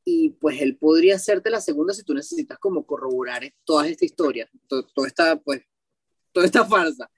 y 0.05 0.29
pues 0.29 0.61
él 0.61 0.77
podría 0.77 1.15
hacerte 1.15 1.49
la 1.49 1.59
segunda 1.59 1.93
si 1.93 2.03
tú 2.03 2.13
necesitas 2.13 2.57
como 2.57 2.85
corroborar 2.85 3.53
toda 3.65 3.85
esta 3.85 4.05
historia, 4.05 4.49
toda 4.69 5.07
esta, 5.07 5.35
pues, 5.41 5.63
toda 6.31 6.45
esta 6.45 6.63
farsa. 6.63 7.11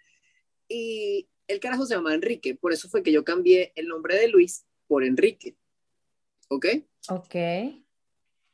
Y 0.68 1.30
el 1.50 1.60
carajo 1.60 1.86
se 1.86 1.96
llama 1.96 2.14
Enrique, 2.14 2.56
por 2.56 2.72
eso 2.72 2.88
fue 2.88 3.02
que 3.02 3.12
yo 3.12 3.24
cambié 3.24 3.74
el 3.76 3.88
nombre 3.88 4.16
de 4.16 4.28
Luis 4.28 4.66
por 4.88 5.04
Enrique. 5.04 5.56
¿Ok? 6.48 6.66
Ok. 7.10 7.36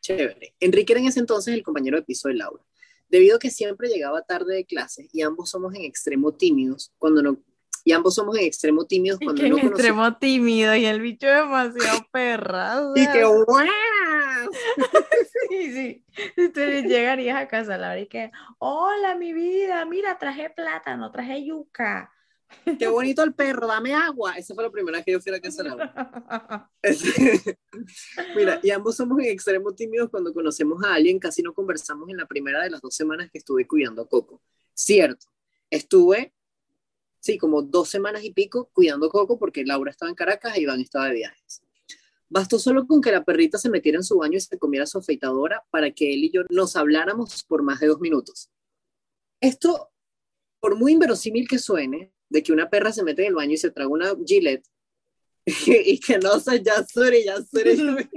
Chévere. 0.02 0.56
Enrique 0.60 0.94
era 0.94 1.02
en 1.02 1.08
ese 1.08 1.20
entonces 1.20 1.54
el 1.54 1.62
compañero 1.62 1.98
de 1.98 2.04
piso 2.04 2.30
de 2.30 2.36
Laura. 2.36 2.64
Debido 3.10 3.36
a 3.36 3.40
que 3.40 3.52
siempre 3.52 3.90
llegaba 3.90 4.22
tarde 4.24 4.56
de 4.56 4.66
clase 4.66 5.10
y 5.12 5.22
ambos 5.22 5.50
somos 5.50 5.76
en 5.76 5.84
extremo 5.84 6.32
tímidos, 6.32 6.94
cuando 6.98 7.22
no, 7.22 7.38
y 7.84 7.92
ambos 7.92 8.16
somos 8.16 8.38
en 8.38 8.46
extremo 8.46 8.86
tímidos 8.86 9.20
cuando 9.22 9.44
no 9.48 9.58
en 9.58 9.68
extremo 9.68 10.18
tímido 10.18 10.74
y 10.76 10.86
el 10.86 11.02
bicho 11.02 11.28
demasiado 11.28 12.00
perra. 12.12 12.82
Y 12.96 13.08
que 13.12 13.26
¡guau! 13.26 13.68
sí, 15.50 15.74
sí. 15.74 16.06
Tú 16.54 16.62
llegarías 16.62 17.38
a 17.38 17.48
casa, 17.48 17.78
Laura, 17.78 18.00
y 18.00 18.08
que, 18.08 18.32
hola, 18.58 19.16
mi 19.16 19.34
vida, 19.34 19.84
mira, 19.86 20.18
traje 20.18 20.50
plátano, 20.50 21.12
traje 21.12 21.44
yuca. 21.44 22.15
Qué 22.80 22.88
bonito 22.88 23.24
el 23.24 23.34
perro, 23.34 23.68
dame 23.68 23.94
agua. 23.94 24.34
Esa 24.38 24.54
fue 24.54 24.64
la 24.64 24.72
primera 24.72 25.04
que 25.04 25.12
yo 25.12 25.20
fui 25.20 25.32
a 25.32 25.36
la 25.36 25.42
casa 25.42 25.64
de 25.64 25.70
Laura. 25.70 26.72
Mira, 28.36 28.60
y 28.64 28.72
ambos 28.72 28.96
somos 28.96 29.20
en 29.20 29.26
extremo 29.26 29.74
tímidos 29.74 30.10
cuando 30.10 30.34
conocemos 30.34 30.84
a 30.84 30.94
alguien, 30.96 31.20
casi 31.20 31.42
no 31.42 31.54
conversamos 31.54 32.10
en 32.10 32.18
la 32.18 32.26
primera 32.26 32.64
de 32.64 32.70
las 32.70 32.82
dos 32.82 32.96
semanas 32.96 33.30
que 33.32 33.40
estuve 33.40 33.68
cuidando 33.68 34.04
a 34.04 34.08
Coco. 34.08 34.42
Cierto, 34.74 35.28
estuve, 35.70 36.34
sí, 37.20 37.38
como 37.38 37.62
dos 37.62 37.90
semanas 37.90 38.24
y 38.24 38.32
pico 38.32 38.70
cuidando 38.74 39.08
a 39.08 39.10
Coco 39.10 39.38
porque 39.38 39.64
Laura 39.64 39.92
estaba 39.92 40.10
en 40.10 40.16
Caracas 40.16 40.58
y 40.58 40.62
Iván 40.62 40.82
estaba 40.82 41.08
de 41.08 41.16
viajes. 41.16 41.62
Bastó 42.28 42.58
solo 42.58 42.88
con 42.88 43.02
que 43.02 43.12
la 43.12 43.24
perrita 43.24 43.58
se 43.58 43.70
metiera 43.70 43.98
en 43.98 44.04
su 44.04 44.18
baño 44.18 44.38
y 44.38 44.42
se 44.42 44.58
comiera 44.58 44.88
su 44.88 44.98
afeitadora 44.98 45.64
para 45.70 45.92
que 45.92 46.14
él 46.14 46.24
y 46.26 46.32
yo 46.32 46.42
nos 46.50 46.76
habláramos 46.76 47.44
por 47.44 47.62
más 47.62 47.80
de 47.80 47.88
dos 47.88 48.00
minutos. 48.00 48.50
Esto, 49.40 49.92
por 50.60 50.76
muy 50.76 50.94
inverosímil 50.94 51.48
que 51.48 51.60
suene, 51.60 52.15
de 52.30 52.44
que 52.44 52.52
una 52.52 52.70
perra 52.70 52.92
se 52.92 53.04
mete 53.04 53.24
en 53.24 53.30
el 53.30 53.36
baño 53.36 53.54
y 53.54 53.58
se 53.58 53.72
traga 53.72 53.90
una 53.90 54.14
gilet 54.26 54.64
y 55.68 56.00
que 56.00 56.18
no 56.18 56.40
se 56.40 56.64
ya 56.64 56.84
sure, 56.84 57.24
ya 57.24 57.36
sure. 57.44 57.76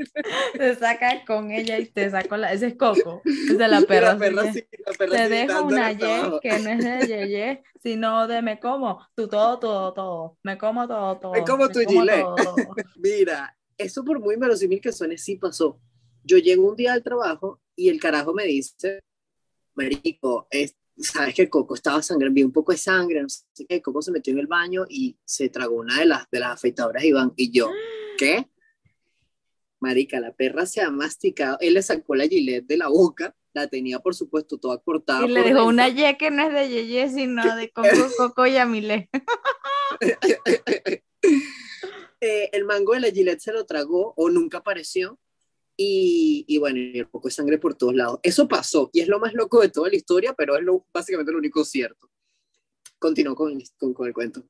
te 0.55 0.75
saca 0.77 1.25
con 1.27 1.51
ella 1.51 1.79
y 1.79 1.85
te 1.85 2.11
saca 2.11 2.39
la. 2.39 2.53
Ese 2.55 2.69
es 2.69 2.77
Coco. 2.77 3.21
Es 3.25 3.59
de 3.59 3.69
la 3.69 3.83
perra. 3.83 4.09
La 4.15 4.19
perra, 4.19 4.53
sí, 4.53 4.65
la 4.87 4.93
perra 4.95 5.17
te 5.17 5.29
dejo 5.29 5.63
una 5.65 5.93
Y 5.93 5.99
que 5.99 6.59
no 6.59 6.71
es 6.71 6.79
de 6.79 7.07
Yeye, 7.07 7.63
sino 7.83 8.27
de 8.27 8.41
me 8.41 8.59
como. 8.59 9.07
Tú 9.15 9.29
todo, 9.29 9.59
todo, 9.59 9.93
todo. 9.93 10.39
Me 10.43 10.57
como 10.57 10.89
todo, 10.89 11.19
todo. 11.19 11.33
Me 11.33 11.45
como 11.45 11.69
tu 11.69 11.81
gilet. 11.81 12.25
Mira, 12.97 13.55
eso 13.77 14.03
por 14.05 14.21
muy 14.21 14.37
verosímil 14.37 14.81
que 14.81 14.93
suene, 14.93 15.19
sí 15.19 15.37
pasó. 15.37 15.79
Yo 16.25 16.39
llego 16.39 16.67
un 16.67 16.77
día 16.77 16.95
al 16.95 17.03
trabajo 17.03 17.61
y 17.77 17.91
el 17.91 18.01
carajo 18.01 18.33
me 18.33 18.45
dice, 18.45 19.01
Marico, 19.75 20.47
es, 20.51 20.75
sabes 21.01 21.35
que 21.35 21.49
Coco 21.49 21.75
estaba 21.75 22.03
sangrando, 22.03 22.35
vi 22.35 22.43
un 22.43 22.53
poco 22.53 22.73
de 22.73 22.79
sangre, 22.79 23.23
no 23.23 23.29
sé 23.29 23.45
qué, 23.69 23.81
Coco 23.83 24.03
se 24.03 24.11
metió 24.11 24.33
en 24.33 24.41
el 24.41 24.47
baño 24.47 24.85
y 24.89 25.17
se 25.25 25.49
tragó 25.49 25.77
una 25.77 25.99
de 25.99 26.07
las, 26.07 26.31
de 26.31 26.41
las 26.41 26.53
afeitadoras 26.53 27.05
Iván. 27.05 27.33
Y 27.37 27.51
yo, 27.51 27.71
¿qué? 28.19 28.49
Marica, 29.81 30.19
la 30.19 30.33
perra 30.33 30.67
se 30.67 30.81
ha 30.81 30.91
masticado, 30.91 31.57
él 31.61 31.75
le 31.75 31.83
sacó 31.83 32.15
la 32.17 32.27
gilet 32.27 32.67
de 32.67 32.77
la 32.77 32.89
boca, 32.89 33.35
la 33.55 33.69
tenía 33.69 34.01
por 34.01 34.15
supuesto 34.15 34.59
toda 34.59 34.79
cortada. 34.79 35.25
Y 35.25 35.29
le 35.29 35.43
dejó 35.43 35.67
una 35.67 35.89
Y 35.89 36.17
que 36.17 36.31
no 36.31 36.43
es 36.43 36.53
de 36.53 36.69
Yeye, 36.69 37.09
sino 37.11 37.57
de 37.57 37.71
Coco, 37.71 37.89
Coco 38.17 38.47
y 38.47 38.57
Amile. 38.57 39.09
eh, 42.21 42.51
el 42.53 42.65
mango 42.65 42.95
de 42.95 43.01
la 43.01 43.11
gilet 43.11 43.39
se 43.41 43.53
lo 43.53 43.65
tragó 43.67 44.15
o 44.17 44.31
nunca 44.31 44.59
apareció 44.59 45.19
y, 45.81 46.45
y, 46.49 46.59
bueno, 46.59 46.79
y 46.81 46.99
el 46.99 47.07
poco 47.07 47.29
de 47.29 47.33
sangre 47.33 47.57
por 47.57 47.77
todos 47.77 47.95
lados. 47.95 48.19
Eso 48.25 48.49
pasó 48.49 48.91
y 48.93 49.01
es 49.01 49.09
lo 49.09 49.21
más 49.21 49.33
loco 49.33 49.61
de 49.61 49.69
toda 49.69 49.89
la 49.89 49.95
historia, 49.95 50.35
pero 50.37 50.57
es 50.57 50.65
lo, 50.65 50.85
básicamente 50.93 51.31
lo 51.31 51.39
único 51.39 51.65
cierto. 51.65 52.11
Continúo 52.99 53.37
con, 53.37 53.57
con, 53.79 53.95
con 53.95 54.09
el 54.09 54.13
cuento. 54.13 54.43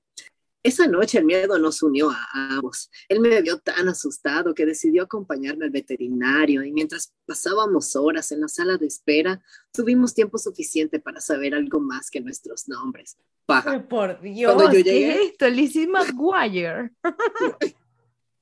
Esa 0.62 0.86
noche 0.86 1.18
el 1.18 1.26
miedo 1.26 1.58
nos 1.58 1.82
unió 1.82 2.10
a 2.10 2.26
ambos. 2.32 2.90
Él 3.08 3.20
me 3.20 3.40
vio 3.42 3.58
tan 3.58 3.88
asustado 3.88 4.54
que 4.54 4.64
decidió 4.64 5.02
acompañarme 5.02 5.66
al 5.66 5.70
veterinario 5.70 6.64
y 6.64 6.72
mientras 6.72 7.12
pasábamos 7.26 7.94
horas 7.94 8.32
en 8.32 8.40
la 8.40 8.48
sala 8.48 8.78
de 8.78 8.86
espera, 8.86 9.42
tuvimos 9.70 10.14
tiempo 10.14 10.38
suficiente 10.38 10.98
para 10.98 11.20
saber 11.20 11.54
algo 11.54 11.78
más 11.78 12.10
que 12.10 12.22
nuestros 12.22 12.68
nombres. 12.68 13.18
Paja. 13.44 13.86
por 13.86 14.20
Dios, 14.20 14.54
Cuando 14.54 14.72
yo 14.72 14.80
llegué, 14.80 14.90
¿qué 14.90 15.12
es 15.12 15.30
esto? 15.32 15.48
Lizzie 15.48 15.86
McGuire. 15.86 16.92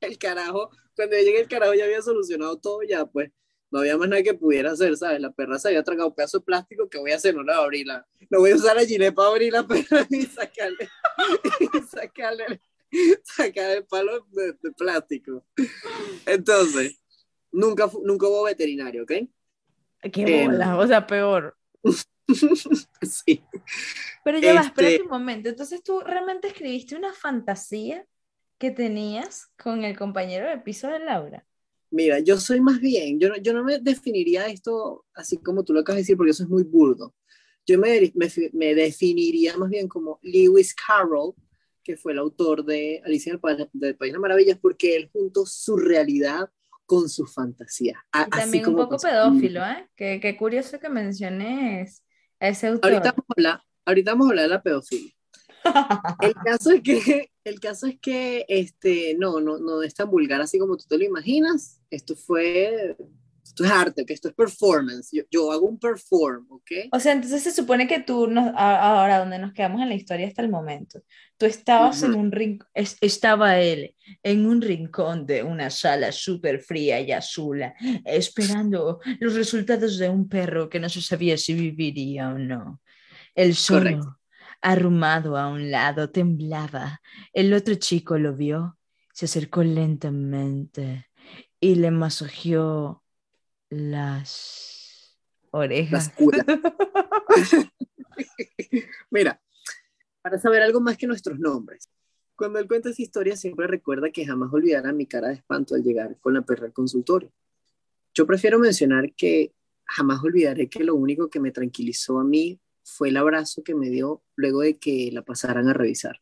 el 0.00 0.18
carajo 0.18 0.70
cuando 0.96 1.16
yo 1.16 1.22
llegué 1.22 1.40
el 1.40 1.48
carajo 1.48 1.74
ya 1.74 1.84
había 1.84 2.02
solucionado 2.02 2.56
todo, 2.58 2.82
ya 2.82 3.04
pues 3.04 3.30
no 3.70 3.80
había 3.80 3.96
más 3.96 4.08
nada 4.08 4.22
que 4.22 4.34
pudiera 4.34 4.72
hacer, 4.72 4.96
¿sabes? 4.96 5.20
La 5.20 5.30
perra 5.30 5.58
se 5.58 5.68
había 5.68 5.82
tragado 5.82 6.08
un 6.08 6.14
pedazo 6.14 6.38
de 6.38 6.44
plástico, 6.44 6.88
¿qué 6.88 6.98
voy 6.98 7.12
a 7.12 7.16
hacer? 7.16 7.34
No 7.34 7.42
la 7.42 7.54
voy 7.54 7.60
a 7.60 7.64
abrir, 7.64 7.86
no 8.30 8.38
voy 8.38 8.52
a 8.52 8.56
usar 8.56 8.76
la 8.76 8.84
gilet 8.84 9.14
para 9.14 9.28
abrir 9.28 9.52
la 9.52 9.66
perra 9.66 10.06
y 10.10 10.22
sacarle, 10.22 10.88
y 11.60 11.78
sacarle, 11.86 12.60
sacarle 13.22 13.74
el 13.74 13.84
palo 13.84 14.26
de, 14.30 14.54
plástico. 14.72 15.44
Entonces, 16.24 16.98
nunca, 17.52 17.90
nunca 18.02 18.26
hubo 18.26 18.44
veterinario, 18.44 19.02
¿ok? 19.02 19.12
Qué 20.12 20.42
em, 20.42 20.50
bola, 20.50 20.78
o 20.78 20.86
sea, 20.86 21.06
peor. 21.06 21.56
sí. 23.02 23.44
Pero 24.24 24.38
ya 24.38 24.54
va, 24.54 24.60
espérate 24.60 24.94
este 24.94 25.02
un 25.02 25.10
momento. 25.10 25.48
Entonces, 25.48 25.82
¿tú 25.82 26.00
realmente 26.00 26.48
escribiste 26.48 26.96
una 26.96 27.12
fantasía 27.12 28.06
que 28.58 28.70
tenías 28.70 29.48
con 29.56 29.84
el 29.84 29.96
compañero 29.96 30.48
de 30.48 30.58
piso 30.58 30.88
de 30.88 31.00
Laura? 31.00 31.46
Mira, 31.90 32.18
yo 32.18 32.38
soy 32.38 32.60
más 32.60 32.80
bien, 32.80 33.20
yo 33.20 33.28
no, 33.28 33.36
yo 33.36 33.52
no 33.52 33.62
me 33.62 33.78
definiría 33.78 34.46
esto 34.46 35.04
así 35.14 35.38
como 35.38 35.64
tú 35.64 35.72
lo 35.72 35.80
acabas 35.80 35.98
de 35.98 36.02
decir, 36.02 36.16
porque 36.16 36.32
eso 36.32 36.42
es 36.42 36.48
muy 36.48 36.64
burdo. 36.64 37.14
Yo 37.66 37.78
me, 37.78 38.12
me, 38.52 38.74
definiría 38.74 39.56
más 39.56 39.70
bien 39.70 39.88
como 39.88 40.20
Lewis 40.22 40.74
Carroll, 40.74 41.34
que 41.82 41.96
fue 41.96 42.12
el 42.12 42.18
autor 42.18 42.64
de 42.64 43.02
Alicia 43.04 43.32
del 43.32 43.40
País 43.40 43.58
de 43.72 43.96
las 44.12 44.20
Maravillas, 44.20 44.58
porque 44.60 44.96
él 44.96 45.10
juntó 45.12 45.46
su 45.46 45.76
realidad 45.76 46.48
con 46.86 47.08
su 47.08 47.26
fantasía. 47.26 48.04
Y 48.14 48.30
también 48.30 48.68
un 48.68 48.76
poco 48.76 48.96
pedófilo, 48.96 49.64
¿eh? 49.64 49.88
Qué, 49.96 50.20
qué, 50.20 50.36
curioso 50.36 50.78
que 50.78 50.88
menciones 50.88 52.04
ese 52.38 52.68
autor. 52.68 52.92
Ahorita 52.92 53.12
vamos 53.12 53.26
a 53.28 53.34
hablar, 53.36 53.62
ahorita 53.84 54.10
vamos 54.12 54.26
a 54.26 54.30
hablar 54.30 54.44
de 54.44 54.48
la 54.50 54.62
pedofilia. 54.62 55.12
El 56.20 56.34
caso 56.34 56.70
es 56.70 56.82
que, 56.82 57.30
el 57.48 57.60
caso 57.60 57.86
es 57.86 57.98
que 58.00 58.44
este, 58.48 59.16
no, 59.18 59.40
no, 59.40 59.58
no 59.58 59.82
es 59.82 59.94
tan 59.94 60.10
vulgar 60.10 60.40
así 60.40 60.58
como 60.58 60.76
tú 60.76 60.84
te 60.88 60.98
lo 60.98 61.04
imaginas. 61.04 61.80
Esto 61.90 62.16
fue, 62.16 62.96
esto 63.44 63.64
es 63.64 63.70
arte, 63.70 64.04
que 64.04 64.12
esto 64.12 64.28
es 64.28 64.34
performance. 64.34 65.10
Yo, 65.12 65.22
yo, 65.30 65.52
hago 65.52 65.66
un 65.66 65.78
perform, 65.78 66.46
¿ok? 66.50 66.70
O 66.92 66.98
sea, 66.98 67.12
entonces 67.12 67.42
se 67.42 67.52
supone 67.52 67.86
que 67.86 68.00
tú, 68.00 68.26
nos, 68.26 68.52
ahora 68.56 69.20
donde 69.20 69.38
nos 69.38 69.52
quedamos 69.52 69.80
en 69.80 69.88
la 69.88 69.94
historia 69.94 70.26
hasta 70.26 70.42
el 70.42 70.48
momento, 70.48 71.02
tú 71.36 71.46
estabas 71.46 72.02
en 72.02 72.14
un 72.14 72.32
rincón, 72.32 72.68
estaba 72.74 73.58
él 73.60 73.94
en 74.24 74.46
un 74.46 74.60
rincón 74.60 75.24
de 75.24 75.44
una 75.44 75.70
sala 75.70 76.10
súper 76.10 76.60
fría 76.60 77.00
y 77.00 77.12
azul, 77.12 77.62
esperando 78.04 79.00
los 79.20 79.34
resultados 79.34 79.98
de 79.98 80.08
un 80.08 80.28
perro 80.28 80.68
que 80.68 80.80
no 80.80 80.88
se 80.88 81.00
sabía 81.00 81.36
si 81.38 81.54
viviría 81.54 82.28
o 82.28 82.38
no. 82.38 82.80
El 83.34 83.54
solo 83.54 84.18
arrumado 84.66 85.36
a 85.36 85.48
un 85.48 85.70
lado, 85.70 86.10
temblaba. 86.10 87.00
El 87.32 87.54
otro 87.54 87.76
chico 87.76 88.18
lo 88.18 88.34
vio, 88.34 88.76
se 89.12 89.26
acercó 89.26 89.62
lentamente 89.62 91.06
y 91.60 91.76
le 91.76 91.92
masajeó 91.92 93.04
las 93.70 95.16
orejas. 95.52 96.12
Mira, 99.10 99.40
para 100.20 100.40
saber 100.40 100.62
algo 100.62 100.80
más 100.80 100.96
que 100.96 101.06
nuestros 101.06 101.38
nombres. 101.38 101.88
Cuando 102.34 102.58
él 102.58 102.66
cuenta 102.66 102.90
esa 102.90 103.02
historia, 103.02 103.36
siempre 103.36 103.68
recuerda 103.68 104.10
que 104.10 104.26
jamás 104.26 104.52
olvidará 104.52 104.92
mi 104.92 105.06
cara 105.06 105.28
de 105.28 105.34
espanto 105.34 105.76
al 105.76 105.84
llegar 105.84 106.18
con 106.18 106.34
la 106.34 106.42
perra 106.42 106.66
al 106.66 106.72
consultorio. 106.72 107.30
Yo 108.12 108.26
prefiero 108.26 108.58
mencionar 108.58 109.14
que 109.14 109.54
jamás 109.84 110.24
olvidaré 110.24 110.68
que 110.68 110.82
lo 110.82 110.96
único 110.96 111.30
que 111.30 111.38
me 111.38 111.52
tranquilizó 111.52 112.18
a 112.18 112.24
mí 112.24 112.60
fue 112.86 113.08
el 113.08 113.16
abrazo 113.16 113.64
que 113.64 113.74
me 113.74 113.90
dio 113.90 114.22
luego 114.36 114.60
de 114.60 114.78
que 114.78 115.10
la 115.12 115.22
pasaran 115.22 115.68
a 115.68 115.72
revisar. 115.72 116.20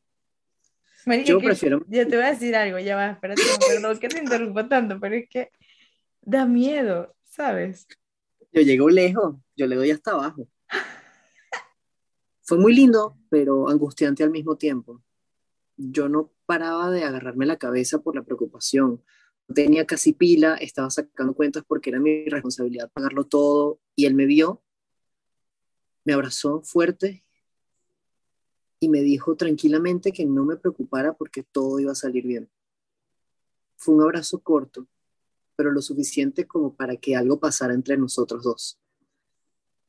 yo 1.27 1.39
prefiero... 1.39 1.85
Ya 1.89 2.09
te 2.09 2.17
voy 2.17 2.25
a 2.25 2.31
decir 2.31 2.57
algo, 2.57 2.79
ya 2.79 2.97
va, 2.97 3.11
espérate, 3.11 3.43
perdón 3.69 3.99
que 3.99 4.09
te 4.09 4.19
interrumpa 4.19 4.67
tanto, 4.67 4.99
pero 4.99 5.15
es 5.15 5.29
que 5.29 5.51
da 6.23 6.47
miedo, 6.47 7.15
¿sabes? 7.25 7.87
Yo 8.51 8.63
llego 8.63 8.89
lejos, 8.89 9.37
yo 9.55 9.67
le 9.67 9.77
doy 9.77 9.91
hasta 9.91 10.13
abajo. 10.13 10.49
Fue 12.41 12.59
muy 12.59 12.75
lindo, 12.75 13.19
pero 13.29 13.69
angustiante 13.69 14.25
al 14.25 14.31
mismo 14.31 14.57
tiempo. 14.57 15.03
Yo 15.77 16.09
no 16.09 16.33
paraba 16.47 16.91
de 16.91 17.05
agarrarme 17.05 17.45
la 17.45 17.59
cabeza 17.59 18.01
por 18.01 18.17
la 18.17 18.23
preocupación. 18.23 19.03
Tenía 19.55 19.85
casi 19.85 20.15
pila, 20.15 20.55
estaba 20.57 20.89
sacando 20.89 21.35
cuentas 21.35 21.63
porque 21.67 21.91
era 21.91 22.01
mi 22.01 22.25
responsabilidad 22.27 22.91
pagarlo 22.91 23.25
todo 23.25 23.81
y 23.95 24.07
él 24.07 24.15
me 24.15 24.25
vio 24.25 24.64
me 26.05 26.13
abrazó 26.13 26.63
fuerte 26.63 27.25
y 28.79 28.89
me 28.89 29.01
dijo 29.01 29.37
tranquilamente 29.37 30.13
que 30.13 30.27
no 30.27 30.45
me 30.45 30.57
preocupara 30.57 31.15
porque 31.15 31.43
todo 31.43 31.81
iba 31.81 31.93
a 31.93 31.97
salir 31.97 32.27
bien. 32.27 32.51
Fue 33.77 33.95
un 33.95 34.03
abrazo 34.03 34.41
corto, 34.41 34.87
pero 35.57 35.73
lo 35.73 35.81
suficiente 35.81 36.47
como 36.47 36.75
para 36.75 36.97
que 36.97 37.17
algo 37.17 37.41
pasara 37.41 37.75
entre 37.75 37.97
nosotros 37.97 38.43
dos. 38.45 38.79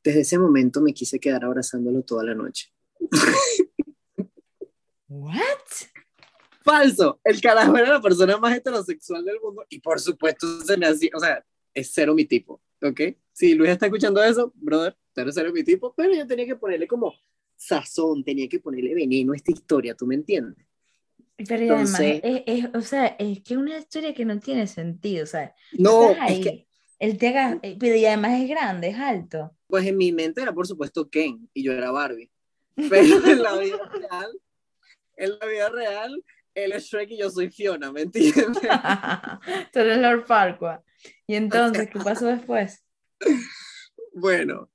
Desde 0.02 0.20
ese 0.20 0.38
momento 0.38 0.80
me 0.80 0.94
quise 0.94 1.20
quedar 1.20 1.44
abrazándolo 1.44 2.02
toda 2.02 2.24
la 2.24 2.34
noche. 2.34 2.72
¿What? 5.08 5.34
Falso. 6.64 7.20
El 7.22 7.40
carajo 7.40 7.76
era 7.76 7.90
la 7.90 8.00
persona 8.00 8.38
más 8.38 8.56
heterosexual 8.56 9.24
del 9.24 9.40
mundo 9.40 9.64
y 9.68 9.80
por 9.80 10.00
supuesto 10.00 10.60
se 10.62 10.76
me 10.76 10.86
hacía, 10.86 11.10
o 11.14 11.20
sea, 11.20 11.44
es 11.74 11.90
cero 11.92 12.14
mi 12.14 12.24
tipo, 12.24 12.60
¿ok? 12.82 13.00
Si 13.32 13.54
Luis 13.54 13.70
está 13.70 13.86
escuchando 13.86 14.22
eso, 14.22 14.52
brother, 14.56 14.96
cero, 15.16 15.30
cero 15.32 15.50
mi 15.52 15.64
tipo, 15.64 15.94
pero 15.96 16.14
yo 16.14 16.26
tenía 16.26 16.44
que 16.44 16.56
ponerle 16.56 16.86
como 16.86 17.14
sazón, 17.56 18.22
tenía 18.22 18.48
que 18.48 18.60
ponerle 18.60 18.94
veneno 18.94 19.32
a 19.32 19.36
esta 19.36 19.50
historia, 19.50 19.94
¿tú 19.94 20.06
me 20.06 20.14
entiendes? 20.14 20.66
Pero 21.36 21.74
además, 21.74 22.00
es, 22.00 22.42
es, 22.46 22.64
o 22.74 22.80
sea, 22.82 23.06
es 23.18 23.42
que 23.42 23.56
una 23.56 23.78
historia 23.78 24.14
que 24.14 24.24
no 24.24 24.38
tiene 24.38 24.66
sentido, 24.66 25.24
o 25.24 25.26
sea, 25.26 25.54
no, 25.78 26.10
es 26.10 26.40
que... 26.40 26.66
Él 26.98 27.18
te 27.18 27.28
haga, 27.28 27.58
eh, 27.62 27.76
y 27.78 28.06
además 28.06 28.40
es 28.40 28.48
grande, 28.48 28.88
es 28.88 28.96
alto. 28.96 29.54
Pues 29.66 29.84
en 29.84 29.98
mi 29.98 30.12
mente 30.12 30.40
era 30.40 30.54
por 30.54 30.66
supuesto 30.66 31.10
Ken 31.10 31.46
y 31.52 31.62
yo 31.62 31.72
era 31.72 31.90
Barbie. 31.90 32.30
Pero 32.74 33.26
en 33.26 33.42
la 33.42 33.58
vida 33.58 33.78
real, 33.92 34.40
en 35.16 35.38
la 35.38 35.46
vida 35.46 35.68
real, 35.68 36.24
él 36.54 36.72
es 36.72 36.84
Shrek 36.84 37.10
y 37.10 37.18
yo 37.18 37.28
soy 37.28 37.50
Fiona, 37.50 37.92
¿me 37.92 38.00
entiendes? 38.00 38.46
Tú 39.74 39.78
eres 39.78 39.98
Lord 39.98 40.24
Farquaad. 40.24 40.80
¿Y 41.26 41.34
entonces 41.34 41.90
qué 41.90 41.98
pasó 41.98 42.26
después? 42.26 42.82
Bueno, 44.18 44.70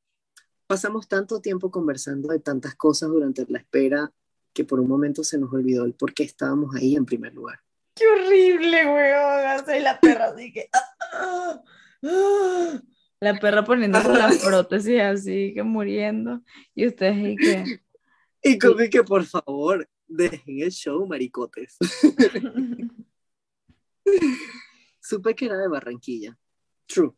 pasamos 0.72 1.10
tanto 1.10 1.42
tiempo 1.42 1.70
conversando 1.70 2.30
de 2.30 2.40
tantas 2.40 2.76
cosas 2.76 3.10
durante 3.10 3.46
la 3.50 3.58
espera 3.58 4.10
que 4.54 4.64
por 4.64 4.80
un 4.80 4.88
momento 4.88 5.22
se 5.22 5.38
nos 5.38 5.52
olvidó 5.52 5.84
el 5.84 5.94
por 5.94 6.14
qué 6.14 6.24
estábamos 6.24 6.74
ahí 6.74 6.96
en 6.96 7.04
primer 7.06 7.34
lugar. 7.34 7.60
¡Qué 7.94 8.06
horrible, 8.08 8.86
weón! 8.86 9.66
Soy 9.66 9.82
la 9.82 10.00
perra, 10.00 10.28
así 10.28 10.54
que... 10.54 10.70
Ah, 10.72 11.62
ah, 12.04 12.82
la 13.20 13.38
perra 13.38 13.66
poniéndose 13.66 14.14
las 14.14 14.38
prótesis 14.38 15.02
así, 15.02 15.54
que 15.54 15.62
muriendo. 15.62 16.42
Y 16.74 16.88
ustedes 16.88 17.18
ahí 17.18 17.36
que... 17.36 17.82
Y 18.42 18.58
como 18.58 18.78
que, 18.90 19.04
por 19.04 19.26
favor, 19.26 19.90
dejen 20.08 20.62
el 20.62 20.72
show, 20.72 21.06
maricotes. 21.06 21.78
Supe 25.02 25.36
que 25.36 25.48
era 25.48 25.58
de 25.58 25.68
Barranquilla. 25.68 26.38
True. 26.86 27.14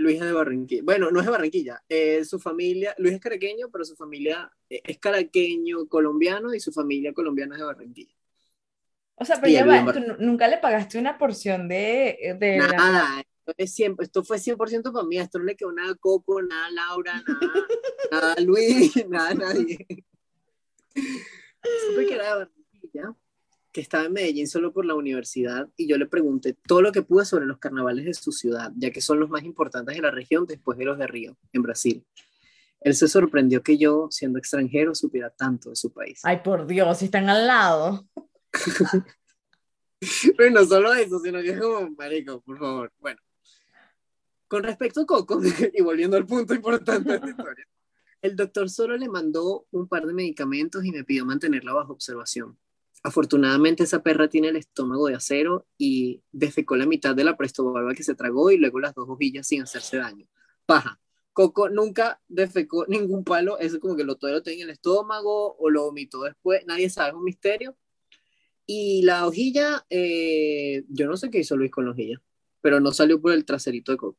Luis 0.00 0.16
es 0.16 0.26
de 0.26 0.32
Barranquilla. 0.32 0.82
Bueno, 0.84 1.10
no 1.10 1.20
es 1.20 1.26
de 1.26 1.32
Barranquilla. 1.32 1.82
Eh, 1.88 2.24
su 2.24 2.38
familia, 2.38 2.94
Luis 2.98 3.14
es 3.14 3.20
caraqueño, 3.20 3.70
pero 3.70 3.84
su 3.84 3.94
familia 3.94 4.50
es 4.68 4.98
caraqueño 4.98 5.86
colombiano 5.86 6.54
y 6.54 6.60
su 6.60 6.72
familia 6.72 7.12
colombiana 7.12 7.54
es 7.54 7.60
de 7.60 7.66
Barranquilla. 7.66 8.14
O 9.16 9.24
sea, 9.24 9.38
pero 9.40 9.52
ya 9.52 9.66
va, 9.66 9.92
tú 9.92 10.00
nunca 10.18 10.48
le 10.48 10.58
pagaste 10.58 10.98
una 10.98 11.18
porción 11.18 11.68
de... 11.68 12.36
de 12.38 12.56
nada, 12.56 13.20
esto, 13.20 13.54
es 13.58 13.74
siempre, 13.74 14.06
esto 14.06 14.24
fue 14.24 14.38
100% 14.38 14.92
para 14.92 15.04
mí. 15.04 15.18
Esto 15.18 15.38
no 15.38 15.44
le 15.44 15.56
quedó 15.56 15.72
nada 15.72 15.92
a 15.92 15.96
Coco, 15.96 16.40
nada 16.40 16.66
a 16.66 16.70
Laura, 16.70 17.22
nada, 17.26 17.52
nada 18.10 18.32
a 18.32 18.40
Luis, 18.40 18.92
nada 19.08 19.30
a 19.30 19.34
nadie. 19.34 19.86
Supe 20.94 22.06
que 22.06 22.14
era 22.14 22.24
de 22.24 22.30
Barranquilla 22.30 23.14
que 23.72 23.80
estaba 23.80 24.04
en 24.04 24.12
Medellín 24.12 24.48
solo 24.48 24.72
por 24.72 24.84
la 24.84 24.94
universidad 24.94 25.68
y 25.76 25.86
yo 25.86 25.96
le 25.96 26.06
pregunté 26.06 26.56
todo 26.66 26.82
lo 26.82 26.92
que 26.92 27.02
pude 27.02 27.24
sobre 27.24 27.46
los 27.46 27.58
carnavales 27.58 28.04
de 28.04 28.14
su 28.14 28.32
ciudad, 28.32 28.72
ya 28.76 28.90
que 28.90 29.00
son 29.00 29.20
los 29.20 29.30
más 29.30 29.44
importantes 29.44 29.94
de 29.94 30.02
la 30.02 30.10
región 30.10 30.46
después 30.46 30.76
de 30.78 30.84
los 30.84 30.98
de 30.98 31.06
Río, 31.06 31.36
en 31.52 31.62
Brasil. 31.62 32.04
Él 32.80 32.94
se 32.94 33.08
sorprendió 33.08 33.62
que 33.62 33.76
yo, 33.78 34.08
siendo 34.10 34.38
extranjero, 34.38 34.94
supiera 34.94 35.30
tanto 35.30 35.70
de 35.70 35.76
su 35.76 35.92
país. 35.92 36.20
Ay, 36.24 36.40
por 36.42 36.66
Dios, 36.66 37.02
están 37.02 37.28
al 37.28 37.46
lado. 37.46 38.08
Pero 40.36 40.50
no 40.50 40.64
solo 40.64 40.92
eso, 40.94 41.18
sino 41.20 41.40
que 41.42 41.50
es 41.50 41.60
como, 41.60 41.90
marico, 41.90 42.40
por 42.40 42.58
favor. 42.58 42.92
Bueno, 42.98 43.20
con 44.48 44.62
respecto 44.62 45.02
a 45.02 45.06
Coco, 45.06 45.40
y 45.74 45.82
volviendo 45.82 46.16
al 46.16 46.26
punto 46.26 46.54
importante 46.54 47.10
de 47.10 47.16
esta 47.16 47.30
historia, 47.30 47.66
el 48.22 48.34
doctor 48.34 48.68
solo 48.68 48.96
le 48.96 49.08
mandó 49.08 49.66
un 49.70 49.86
par 49.86 50.06
de 50.06 50.14
medicamentos 50.14 50.84
y 50.84 50.90
me 50.90 51.04
pidió 51.04 51.24
mantenerla 51.24 51.72
bajo 51.72 51.92
observación. 51.92 52.58
Afortunadamente 53.02 53.84
esa 53.84 54.02
perra 54.02 54.28
tiene 54.28 54.48
el 54.48 54.56
estómago 54.56 55.08
de 55.08 55.14
acero 55.14 55.66
y 55.78 56.22
defecó 56.32 56.76
la 56.76 56.84
mitad 56.84 57.14
de 57.14 57.24
la 57.24 57.36
prestobarba 57.36 57.94
que 57.94 58.02
se 58.02 58.14
tragó 58.14 58.50
y 58.50 58.58
luego 58.58 58.78
las 58.78 58.94
dos 58.94 59.08
hojillas 59.08 59.46
sin 59.46 59.62
hacerse 59.62 59.96
daño. 59.96 60.26
Paja. 60.66 61.00
Coco 61.32 61.70
nunca 61.70 62.20
defecó 62.28 62.84
ningún 62.86 63.24
palo, 63.24 63.58
eso 63.58 63.78
como 63.80 63.96
que 63.96 64.04
lo 64.04 64.16
todo 64.16 64.32
lo 64.32 64.42
tenía 64.42 64.64
en 64.64 64.68
el 64.68 64.74
estómago 64.74 65.56
o 65.56 65.70
lo 65.70 65.84
vomitó 65.84 66.24
después, 66.24 66.66
nadie 66.66 66.90
sabe, 66.90 67.10
es 67.10 67.14
un 67.14 67.24
misterio. 67.24 67.76
Y 68.66 69.02
la 69.02 69.26
hojilla, 69.26 69.86
eh, 69.88 70.84
yo 70.88 71.06
no 71.06 71.16
sé 71.16 71.30
qué 71.30 71.38
hizo 71.38 71.56
Luis 71.56 71.70
con 71.70 71.86
la 71.86 71.92
hojilla, 71.92 72.20
pero 72.60 72.80
no 72.80 72.92
salió 72.92 73.20
por 73.20 73.32
el 73.32 73.44
traserito 73.44 73.92
de 73.92 73.98
Coco. 73.98 74.18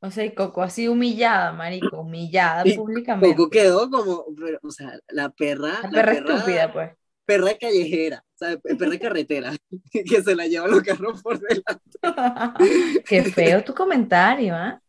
O 0.00 0.10
sea, 0.10 0.32
Coco 0.34 0.62
así 0.62 0.88
humillada, 0.88 1.52
marico, 1.52 2.00
humillada 2.00 2.64
públicamente. 2.74 3.36
Coco 3.36 3.50
quedó 3.50 3.90
como, 3.90 4.24
o 4.62 4.70
sea, 4.70 4.98
la 5.08 5.30
perra. 5.30 5.80
La 5.82 5.90
perra, 5.90 6.12
estúpida, 6.12 6.72
pues 6.72 6.92
perra 7.28 7.58
callejera, 7.58 8.24
¿sabes? 8.36 8.58
Perra 8.78 8.98
carretera, 8.98 9.54
que 9.92 10.22
se 10.22 10.34
la 10.34 10.46
lleva 10.46 10.66
los 10.66 10.80
carros 10.80 11.22
por 11.22 11.38
delante. 11.38 11.98
Qué 13.06 13.22
feo 13.24 13.62
tu 13.62 13.74
comentario, 13.74 14.54
¿ah? 14.54 14.80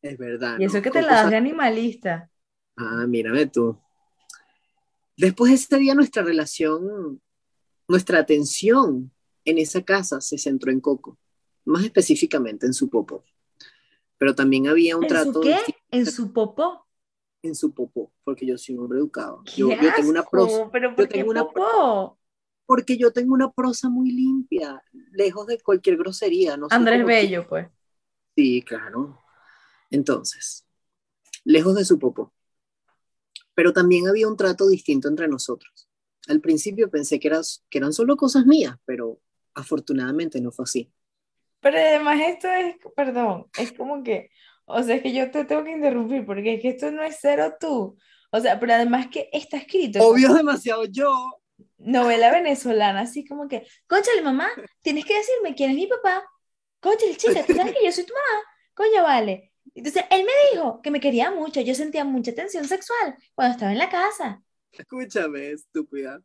Es 0.00 0.16
verdad. 0.16 0.60
Y 0.60 0.66
eso 0.66 0.80
que 0.80 0.92
te 0.92 1.02
la 1.02 1.22
das 1.22 1.30
de 1.30 1.36
animalista. 1.36 2.30
Ah, 2.76 3.04
mírame 3.08 3.46
tú. 3.46 3.76
Después 5.16 5.50
de 5.50 5.56
ese 5.56 5.76
día 5.76 5.96
nuestra 5.96 6.22
relación, 6.22 7.20
nuestra 7.88 8.20
atención 8.20 9.10
en 9.44 9.58
esa 9.58 9.82
casa 9.82 10.20
se 10.20 10.38
centró 10.38 10.70
en 10.70 10.80
Coco, 10.80 11.18
más 11.64 11.84
específicamente 11.84 12.66
en 12.66 12.74
su 12.74 12.88
popó. 12.88 13.24
Pero 14.18 14.36
también 14.36 14.68
había 14.68 14.96
un 14.96 15.02
¿En 15.02 15.08
trato... 15.08 15.32
Su 15.32 15.40
qué? 15.40 15.58
¿En 15.90 16.06
su 16.06 16.32
popó? 16.32 16.86
En 17.42 17.54
su 17.54 17.72
popó, 17.72 18.12
porque 18.24 18.46
yo 18.46 18.58
soy 18.58 18.76
un 18.76 18.84
hombre 18.84 18.98
educado. 18.98 19.42
Yo, 19.56 19.68
yo, 19.70 19.94
tengo 19.94 20.10
una 20.10 20.24
prosa. 20.24 20.68
¿Pero 20.72 20.94
por 20.94 21.08
qué 21.08 21.24
popó? 21.24 22.18
Porque 22.66 22.98
yo 22.98 23.12
tengo 23.12 23.34
una 23.34 23.50
prosa 23.50 23.88
muy 23.88 24.10
limpia, 24.10 24.82
lejos 25.12 25.46
de 25.46 25.58
cualquier 25.60 25.96
grosería. 25.96 26.56
No 26.56 26.66
Andrés 26.70 27.04
Bello, 27.04 27.46
pues. 27.48 27.68
Sí, 28.36 28.62
claro. 28.62 29.20
Entonces, 29.90 30.66
lejos 31.44 31.74
de 31.74 31.84
su 31.84 31.98
popó. 31.98 32.32
Pero 33.54 33.72
también 33.72 34.06
había 34.06 34.28
un 34.28 34.36
trato 34.36 34.68
distinto 34.68 35.08
entre 35.08 35.28
nosotros. 35.28 35.88
Al 36.28 36.40
principio 36.40 36.90
pensé 36.90 37.18
que, 37.18 37.28
eras, 37.28 37.64
que 37.70 37.78
eran 37.78 37.92
solo 37.92 38.16
cosas 38.16 38.44
mías, 38.44 38.76
pero 38.84 39.18
afortunadamente 39.54 40.40
no 40.40 40.52
fue 40.52 40.64
así. 40.64 40.92
Pero 41.60 41.78
además 41.78 42.20
esto 42.20 42.48
es, 42.48 42.76
perdón, 42.94 43.46
es 43.58 43.72
como 43.72 44.04
que 44.04 44.30
o 44.68 44.82
sea, 44.82 44.96
es 44.96 45.02
que 45.02 45.14
yo 45.14 45.30
te 45.30 45.44
tengo 45.46 45.64
que 45.64 45.72
interrumpir 45.72 46.26
porque 46.26 46.54
es 46.54 46.62
que 46.62 46.68
esto 46.68 46.90
no 46.90 47.02
es 47.02 47.16
cero 47.20 47.54
tú. 47.58 47.96
O 48.30 48.40
sea, 48.40 48.60
pero 48.60 48.74
además 48.74 49.08
que 49.10 49.30
está 49.32 49.56
escrito. 49.56 49.98
Obvio 50.06 50.32
demasiado 50.34 50.84
yo. 50.84 51.10
Novela 51.78 52.30
venezolana, 52.30 53.00
así 53.00 53.24
como 53.24 53.48
que, 53.48 53.66
conchale 53.86 54.20
mamá, 54.20 54.48
tienes 54.82 55.04
que 55.04 55.16
decirme 55.16 55.54
quién 55.54 55.70
es 55.70 55.76
mi 55.76 55.86
papá. 55.86 56.24
Conchale 56.80 57.16
chica, 57.16 57.44
tú 57.46 57.54
sabes 57.54 57.74
que 57.74 57.84
yo 57.84 57.92
soy 57.92 58.04
tu 58.04 58.12
mamá. 58.12 58.42
Coño, 58.74 59.02
vale. 59.02 59.52
Entonces, 59.74 60.04
él 60.10 60.24
me 60.24 60.32
dijo 60.52 60.82
que 60.82 60.90
me 60.90 61.00
quería 61.00 61.30
mucho, 61.30 61.60
yo 61.60 61.74
sentía 61.74 62.04
mucha 62.04 62.34
tensión 62.34 62.66
sexual 62.66 63.16
cuando 63.34 63.52
estaba 63.52 63.72
en 63.72 63.78
la 63.78 63.88
casa. 63.88 64.42
Escúchame, 64.72 65.52
estúpida. 65.52 66.20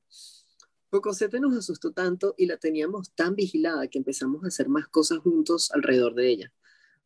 Cocosete 0.90 1.40
nos 1.40 1.56
asustó 1.56 1.94
tanto 1.94 2.36
y 2.38 2.46
la 2.46 2.58
teníamos 2.58 3.14
tan 3.16 3.36
vigilada 3.36 3.88
que 3.88 4.00
empezamos 4.00 4.44
a 4.44 4.48
hacer 4.48 4.68
más 4.70 4.88
cosas 4.88 5.20
juntos 5.20 5.72
alrededor 5.72 6.14
de 6.14 6.30
ella 6.30 6.54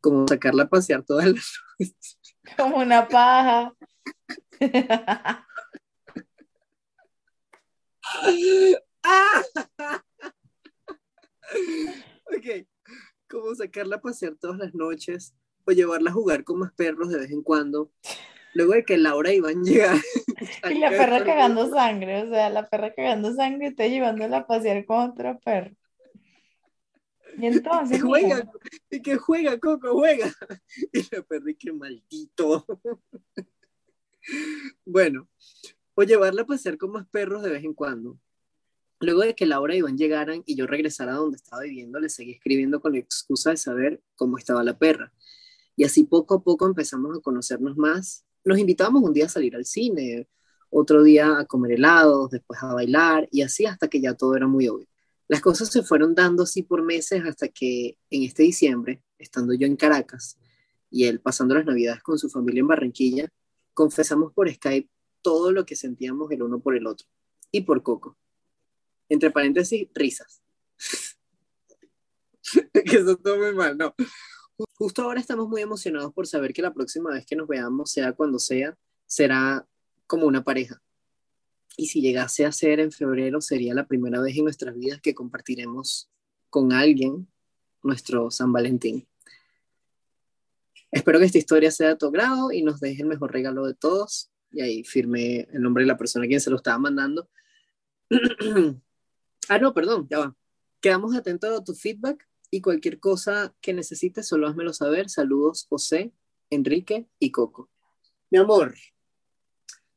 como 0.00 0.26
sacarla 0.28 0.64
a 0.64 0.68
pasear 0.68 1.02
todas 1.04 1.26
las 1.26 1.52
noches. 1.78 2.18
Como 2.56 2.78
una 2.78 3.06
paja. 3.08 3.74
ok, 12.26 12.66
como 13.28 13.54
sacarla 13.54 13.96
a 13.96 14.00
pasear 14.00 14.34
todas 14.40 14.58
las 14.58 14.74
noches 14.74 15.34
o 15.64 15.72
llevarla 15.72 16.10
a 16.10 16.14
jugar 16.14 16.44
con 16.44 16.60
más 16.60 16.72
perros 16.72 17.10
de 17.10 17.18
vez 17.18 17.30
en 17.30 17.42
cuando. 17.42 17.92
Luego 18.54 18.72
de 18.72 18.84
que 18.84 18.96
Laura 18.96 19.32
y 19.32 19.36
Iván 19.36 19.62
llegar. 19.64 19.96
Y 20.70 20.78
la 20.78 20.90
perra 20.90 21.24
cagando 21.24 21.68
sangre, 21.68 22.22
o 22.22 22.28
sea, 22.28 22.48
la 22.48 22.68
perra 22.68 22.94
cagando 22.94 23.34
sangre 23.34 23.66
y 23.66 23.70
está 23.70 23.88
llevándola 23.88 24.38
a 24.38 24.46
pasear 24.46 24.84
con 24.86 25.10
otro 25.10 25.36
perro. 25.40 25.74
Y 27.38 27.46
entonces. 27.46 28.02
juega, 28.02 28.50
y 28.90 29.00
que 29.00 29.16
juega, 29.16 29.58
Coco, 29.58 29.92
juega. 29.92 30.32
Y 30.92 31.02
la 31.14 31.22
perdí, 31.22 31.54
qué 31.54 31.72
maldito. 31.72 32.66
bueno, 34.84 35.28
o 35.94 36.02
llevarla 36.02 36.42
a 36.42 36.46
pasear 36.46 36.76
con 36.78 36.92
más 36.92 37.06
perros 37.08 37.42
de 37.42 37.50
vez 37.50 37.64
en 37.64 37.74
cuando. 37.74 38.18
Luego 39.00 39.20
de 39.20 39.34
que 39.34 39.46
Laura 39.46 39.74
y 39.74 39.78
Iván 39.78 39.96
llegaran 39.96 40.42
y 40.44 40.56
yo 40.56 40.66
regresara 40.66 41.12
a 41.12 41.16
donde 41.16 41.36
estaba 41.36 41.62
viviendo, 41.62 42.00
le 42.00 42.08
seguí 42.08 42.32
escribiendo 42.32 42.80
con 42.80 42.92
la 42.92 42.98
excusa 42.98 43.50
de 43.50 43.56
saber 43.56 44.02
cómo 44.16 44.38
estaba 44.38 44.64
la 44.64 44.76
perra. 44.76 45.12
Y 45.76 45.84
así 45.84 46.02
poco 46.02 46.34
a 46.34 46.42
poco 46.42 46.66
empezamos 46.66 47.16
a 47.16 47.20
conocernos 47.20 47.76
más. 47.76 48.24
Nos 48.44 48.58
invitábamos 48.58 49.02
un 49.04 49.12
día 49.12 49.26
a 49.26 49.28
salir 49.28 49.54
al 49.54 49.64
cine, 49.64 50.28
otro 50.70 51.04
día 51.04 51.38
a 51.38 51.44
comer 51.44 51.72
helados, 51.72 52.30
después 52.30 52.60
a 52.62 52.74
bailar 52.74 53.28
y 53.30 53.42
así 53.42 53.66
hasta 53.66 53.86
que 53.88 54.00
ya 54.00 54.14
todo 54.14 54.34
era 54.34 54.48
muy 54.48 54.66
obvio. 54.66 54.87
Las 55.28 55.42
cosas 55.42 55.70
se 55.70 55.82
fueron 55.82 56.14
dando 56.14 56.44
así 56.44 56.62
por 56.62 56.82
meses 56.82 57.22
hasta 57.24 57.48
que 57.48 57.98
en 58.10 58.22
este 58.22 58.42
diciembre, 58.42 59.02
estando 59.18 59.52
yo 59.52 59.66
en 59.66 59.76
Caracas 59.76 60.38
y 60.90 61.04
él 61.04 61.20
pasando 61.20 61.54
las 61.54 61.66
navidades 61.66 62.02
con 62.02 62.18
su 62.18 62.30
familia 62.30 62.60
en 62.60 62.66
Barranquilla, 62.66 63.28
confesamos 63.74 64.32
por 64.32 64.50
Skype 64.52 64.88
todo 65.20 65.52
lo 65.52 65.66
que 65.66 65.76
sentíamos 65.76 66.30
el 66.30 66.42
uno 66.42 66.60
por 66.60 66.74
el 66.74 66.86
otro 66.86 67.06
y 67.52 67.60
por 67.60 67.82
Coco. 67.82 68.16
Entre 69.10 69.30
paréntesis, 69.30 69.88
risas. 69.94 70.42
que 72.72 72.96
eso 72.96 73.16
todo 73.16 73.36
muy 73.38 73.54
mal, 73.54 73.76
no. 73.76 73.94
Justo 74.74 75.02
ahora 75.02 75.20
estamos 75.20 75.48
muy 75.48 75.60
emocionados 75.60 76.12
por 76.14 76.26
saber 76.26 76.52
que 76.52 76.62
la 76.62 76.72
próxima 76.72 77.10
vez 77.10 77.26
que 77.26 77.36
nos 77.36 77.46
veamos, 77.46 77.92
sea 77.92 78.12
cuando 78.14 78.38
sea, 78.38 78.76
será 79.06 79.66
como 80.06 80.26
una 80.26 80.42
pareja. 80.42 80.80
Y 81.80 81.86
si 81.86 82.00
llegase 82.00 82.44
a 82.44 82.50
ser 82.50 82.80
en 82.80 82.90
febrero, 82.90 83.40
sería 83.40 83.72
la 83.72 83.86
primera 83.86 84.20
vez 84.20 84.36
en 84.36 84.42
nuestras 84.42 84.76
vidas 84.76 85.00
que 85.00 85.14
compartiremos 85.14 86.10
con 86.50 86.72
alguien 86.72 87.28
nuestro 87.84 88.32
San 88.32 88.52
Valentín. 88.52 89.06
Espero 90.90 91.20
que 91.20 91.26
esta 91.26 91.38
historia 91.38 91.70
sea 91.70 91.90
de 91.90 91.96
tu 91.96 92.10
grado 92.10 92.50
y 92.50 92.62
nos 92.62 92.80
deje 92.80 93.02
el 93.02 93.08
mejor 93.08 93.32
regalo 93.32 93.64
de 93.64 93.74
todos. 93.74 94.28
Y 94.50 94.60
ahí 94.60 94.82
firme 94.82 95.46
el 95.52 95.62
nombre 95.62 95.84
de 95.84 95.86
la 95.86 95.96
persona 95.96 96.24
a 96.24 96.28
quien 96.28 96.40
se 96.40 96.50
lo 96.50 96.56
estaba 96.56 96.78
mandando. 96.78 97.30
ah, 99.48 99.58
no, 99.60 99.72
perdón, 99.72 100.08
ya 100.10 100.18
va. 100.18 100.36
Quedamos 100.80 101.14
atentos 101.14 101.60
a 101.60 101.62
tu 101.62 101.76
feedback 101.76 102.28
y 102.50 102.60
cualquier 102.60 102.98
cosa 102.98 103.54
que 103.60 103.72
necesites, 103.72 104.26
solo 104.26 104.48
házmelo 104.48 104.72
saber. 104.72 105.08
Saludos, 105.08 105.64
José, 105.70 106.12
Enrique 106.50 107.06
y 107.20 107.30
Coco. 107.30 107.70
Mi 108.30 108.38
amor, 108.38 108.74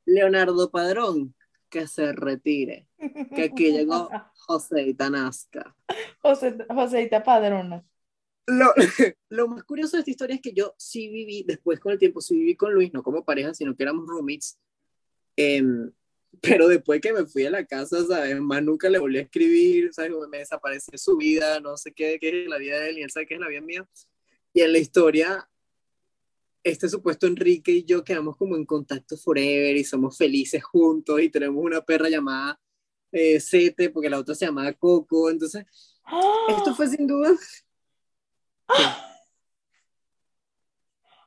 Leonardo 0.05 0.69
Padrón, 0.69 1.33
que 1.71 1.87
se 1.87 2.11
retire, 2.11 2.87
que 3.33 3.43
aquí 3.43 3.71
llegó 3.71 4.09
Joseita 4.45 5.09
Nazca. 5.09 5.75
José, 6.21 6.57
Joseita 6.69 7.23
Padrona. 7.23 7.83
Lo, 8.45 8.73
lo, 9.29 9.47
más 9.47 9.63
curioso 9.63 9.95
de 9.95 10.01
esta 10.01 10.11
historia 10.11 10.35
es 10.35 10.41
que 10.41 10.53
yo 10.53 10.75
sí 10.77 11.09
viví, 11.09 11.43
después 11.47 11.79
con 11.79 11.93
el 11.93 11.97
tiempo, 11.97 12.21
sí 12.21 12.35
viví 12.35 12.55
con 12.55 12.73
Luis, 12.73 12.93
no 12.93 13.01
como 13.01 13.23
pareja, 13.23 13.53
sino 13.53 13.75
que 13.75 13.83
éramos 13.83 14.05
roommates. 14.05 14.59
Em, 15.37 15.91
pero 16.41 16.67
después 16.67 16.99
que 17.01 17.13
me 17.13 17.25
fui 17.25 17.45
a 17.45 17.51
la 17.51 17.65
casa, 17.65 18.05
¿sabes? 18.05 18.39
Más 18.41 18.61
nunca 18.61 18.89
le 18.89 18.99
volví 18.99 19.17
a 19.17 19.21
escribir, 19.21 19.93
¿sabes? 19.93 20.11
Me 20.29 20.39
desapareció 20.39 20.97
su 20.97 21.17
vida, 21.17 21.59
no 21.61 21.77
sé 21.77 21.93
qué, 21.93 22.19
qué 22.19 22.43
es 22.43 22.49
la 22.49 22.57
vida 22.57 22.79
de 22.79 22.89
él 22.89 22.99
y 22.99 23.03
él 23.03 23.11
sabe 23.11 23.27
qué 23.27 23.35
es 23.35 23.39
la 23.39 23.47
vida 23.47 23.61
mía. 23.61 23.87
Y 24.53 24.61
en 24.61 24.73
la 24.73 24.79
historia, 24.79 25.49
este 26.63 26.89
supuesto 26.89 27.27
Enrique 27.27 27.71
y 27.71 27.83
yo 27.83 28.03
quedamos 28.03 28.37
como 28.37 28.55
en 28.55 28.65
contacto 28.65 29.17
forever 29.17 29.75
y 29.75 29.83
somos 29.83 30.17
felices 30.17 30.63
juntos 30.63 31.21
y 31.21 31.29
tenemos 31.29 31.63
una 31.63 31.81
perra 31.81 32.09
llamada 32.09 32.59
eh, 33.11 33.39
Sete, 33.39 33.89
porque 33.89 34.09
la 34.09 34.19
otra 34.19 34.35
se 34.35 34.45
llamaba 34.45 34.71
Coco. 34.73 35.29
Entonces, 35.29 35.65
esto 36.49 36.75
fue 36.75 36.87
sin 36.87 37.07
duda. 37.07 37.31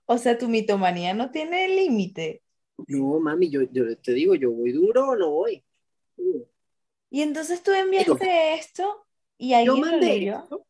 O 0.06 0.18
sea, 0.18 0.36
tu 0.36 0.50
mitomanía 0.50 1.14
no 1.14 1.30
tiene 1.30 1.66
límite. 1.66 2.42
No, 2.88 3.18
mami, 3.20 3.48
yo, 3.48 3.62
yo 3.72 3.96
te 3.96 4.12
digo, 4.12 4.34
yo 4.34 4.50
voy 4.50 4.70
duro 4.70 5.08
o 5.08 5.16
no 5.16 5.30
voy. 5.30 5.64
Y 7.08 7.22
entonces 7.22 7.62
tú 7.62 7.70
enviaste 7.72 8.52
esto 8.52 9.06
y 9.38 9.54
alguien 9.54 9.80
lo 9.80 9.96
leyó. 9.96 10.66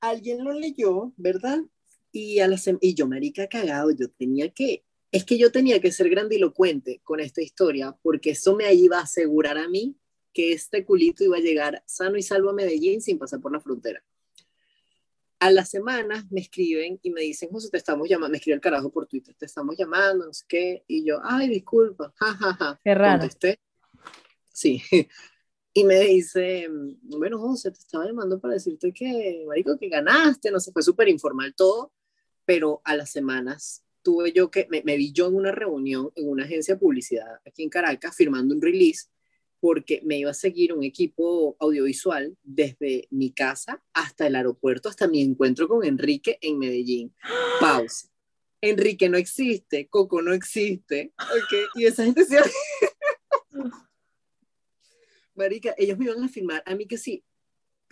Alguien 0.00 0.42
lo 0.42 0.52
leyó, 0.52 1.12
¿verdad? 1.16 1.60
Y, 2.12 2.40
a 2.40 2.48
la 2.48 2.60
y 2.80 2.94
yo, 2.94 3.08
marica, 3.08 3.48
cagado, 3.48 3.90
yo 3.90 4.10
tenía 4.10 4.50
que, 4.50 4.84
es 5.10 5.24
que 5.24 5.38
yo 5.38 5.50
tenía 5.50 5.80
que 5.80 5.92
ser 5.92 6.10
grandilocuente 6.10 7.00
con 7.02 7.20
esta 7.20 7.42
historia, 7.42 7.96
porque 8.02 8.30
eso 8.30 8.54
me 8.54 8.72
iba 8.74 8.98
a 8.98 9.02
asegurar 9.02 9.58
a 9.58 9.68
mí 9.68 9.96
que 10.32 10.52
este 10.52 10.84
culito 10.84 11.24
iba 11.24 11.38
a 11.38 11.40
llegar 11.40 11.82
sano 11.86 12.16
y 12.16 12.22
salvo 12.22 12.50
a 12.50 12.54
Medellín 12.54 13.00
sin 13.00 13.18
pasar 13.18 13.40
por 13.40 13.52
la 13.52 13.60
frontera 13.60 14.02
a 15.42 15.50
las 15.50 15.70
semanas 15.70 16.24
me 16.30 16.40
escriben 16.40 17.00
y 17.02 17.10
me 17.10 17.22
dicen, 17.22 17.48
José, 17.50 17.68
te 17.68 17.76
estamos 17.76 18.08
llamando, 18.08 18.30
me 18.30 18.36
escribe 18.36 18.54
el 18.54 18.60
carajo 18.60 18.92
por 18.92 19.08
Twitter, 19.08 19.34
te 19.36 19.46
estamos 19.46 19.76
llamando, 19.76 20.26
no 20.26 20.32
sé 20.32 20.44
qué, 20.48 20.84
y 20.86 21.04
yo, 21.04 21.18
ay, 21.20 21.48
disculpa, 21.48 22.14
jajaja. 22.14 22.54
Ja, 22.54 22.54
ja. 22.54 22.80
Qué 22.84 22.94
raro. 22.94 23.20
Contesté. 23.20 23.60
Sí. 24.52 24.82
Y 25.74 25.84
me 25.84 26.00
dice, 26.00 26.68
bueno, 27.00 27.38
José, 27.38 27.70
te 27.70 27.78
estaba 27.78 28.04
llamando 28.04 28.38
para 28.38 28.52
decirte 28.52 28.92
que, 28.92 29.42
marico, 29.48 29.78
que 29.78 29.88
ganaste, 29.88 30.50
no 30.50 30.60
sé, 30.60 30.70
fue 30.70 30.82
súper 30.82 31.08
informal 31.08 31.54
todo, 31.56 31.94
pero 32.44 32.80
a 32.84 32.96
las 32.96 33.10
semanas 33.10 33.84
tuve 34.02 34.32
yo 34.32 34.50
que, 34.50 34.66
me, 34.70 34.82
me 34.82 34.96
vi 34.96 35.12
yo 35.12 35.28
en 35.28 35.36
una 35.36 35.52
reunión 35.52 36.10
en 36.16 36.28
una 36.28 36.44
agencia 36.44 36.74
de 36.74 36.80
publicidad 36.80 37.40
aquí 37.46 37.62
en 37.62 37.70
Caracas 37.70 38.16
firmando 38.16 38.54
un 38.54 38.62
release 38.62 39.06
porque 39.62 40.00
me 40.04 40.18
iba 40.18 40.32
a 40.32 40.34
seguir 40.34 40.72
un 40.72 40.82
equipo 40.82 41.56
audiovisual 41.60 42.36
desde 42.42 43.06
mi 43.10 43.30
casa 43.30 43.80
hasta 43.92 44.26
el 44.26 44.34
aeropuerto, 44.34 44.88
hasta 44.88 45.06
mi 45.06 45.22
encuentro 45.22 45.68
con 45.68 45.84
Enrique 45.84 46.36
en 46.40 46.58
Medellín. 46.58 47.14
Pausa. 47.60 48.08
Enrique 48.60 49.08
no 49.08 49.16
existe, 49.16 49.86
Coco 49.88 50.20
no 50.20 50.32
existe, 50.32 51.12
okay. 51.16 51.64
y 51.76 51.84
esa 51.84 52.04
gente 52.04 52.24
se... 52.24 52.38
Marica, 55.36 55.76
ellos 55.78 55.96
me 55.96 56.06
iban 56.06 56.24
a 56.24 56.28
filmar 56.28 56.64
a 56.66 56.74
mí 56.74 56.86
que 56.86 56.98
sí, 56.98 57.24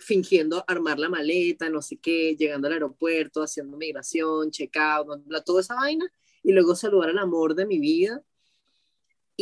fingiendo 0.01 0.63
armar 0.67 0.99
la 0.99 1.09
maleta, 1.09 1.69
no 1.69 1.81
sé 1.81 1.97
qué, 1.97 2.35
llegando 2.35 2.67
al 2.67 2.73
aeropuerto, 2.73 3.43
haciendo 3.43 3.77
migración, 3.77 4.51
check-out, 4.51 5.07
toda 5.45 5.61
esa 5.61 5.75
vaina, 5.75 6.11
y 6.43 6.51
luego 6.51 6.75
saludar 6.75 7.09
al 7.09 7.19
amor 7.19 7.55
de 7.55 7.65
mi 7.65 7.79
vida 7.79 8.23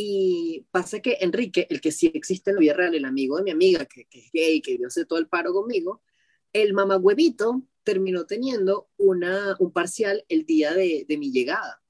y 0.02 0.66
pasa 0.70 1.00
que 1.00 1.18
Enrique, 1.20 1.66
el 1.68 1.80
que 1.80 1.92
sí 1.92 2.10
existe 2.14 2.50
en 2.50 2.56
la 2.56 2.60
vida 2.60 2.72
real, 2.72 2.94
el 2.94 3.04
amigo 3.04 3.36
de 3.36 3.42
mi 3.42 3.50
amiga, 3.50 3.84
que, 3.84 4.06
que 4.06 4.20
es 4.20 4.30
gay, 4.32 4.62
que 4.62 4.78
dio 4.78 4.86
hace 4.86 5.04
todo 5.04 5.18
el 5.18 5.28
paro 5.28 5.52
conmigo, 5.52 6.02
el 6.54 6.72
mamagüevito 6.72 7.62
terminó 7.82 8.24
teniendo 8.24 8.88
una, 8.96 9.56
un 9.58 9.72
parcial 9.72 10.24
el 10.28 10.46
día 10.46 10.72
de, 10.72 11.04
de 11.06 11.18
mi 11.18 11.32
llegada. 11.32 11.82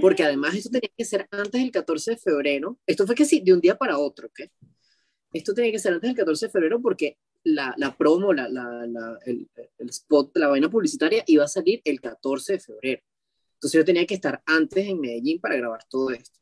Porque 0.00 0.22
además 0.22 0.54
esto 0.54 0.70
tenía 0.70 0.90
que 0.96 1.04
ser 1.04 1.28
antes 1.30 1.60
del 1.60 1.70
14 1.70 2.12
de 2.12 2.16
febrero. 2.16 2.78
Esto 2.86 3.04
fue 3.04 3.14
que 3.14 3.24
sí, 3.24 3.40
de 3.40 3.52
un 3.52 3.60
día 3.60 3.76
para 3.76 3.98
otro, 3.98 4.28
¿ok? 4.28 4.40
Esto 5.32 5.52
tenía 5.52 5.72
que 5.72 5.78
ser 5.78 5.92
antes 5.92 6.08
del 6.08 6.16
14 6.16 6.46
de 6.46 6.52
febrero 6.52 6.80
porque 6.80 7.18
la, 7.44 7.74
la 7.76 7.96
promo, 7.96 8.32
la, 8.32 8.48
la, 8.48 9.18
el, 9.24 9.48
el, 9.78 9.88
spot, 9.88 10.36
la 10.36 10.48
vaina 10.48 10.70
publicitaria 10.70 11.24
iba 11.26 11.44
a 11.44 11.48
salir 11.48 11.80
el 11.84 12.00
14 12.00 12.54
de 12.54 12.60
febrero. 12.60 13.02
Entonces 13.54 13.78
yo 13.78 13.84
tenía 13.84 14.06
que 14.06 14.14
estar 14.14 14.42
antes 14.46 14.86
en 14.86 15.00
Medellín 15.00 15.40
para 15.40 15.56
grabar 15.56 15.84
todo 15.88 16.10
esto 16.10 16.38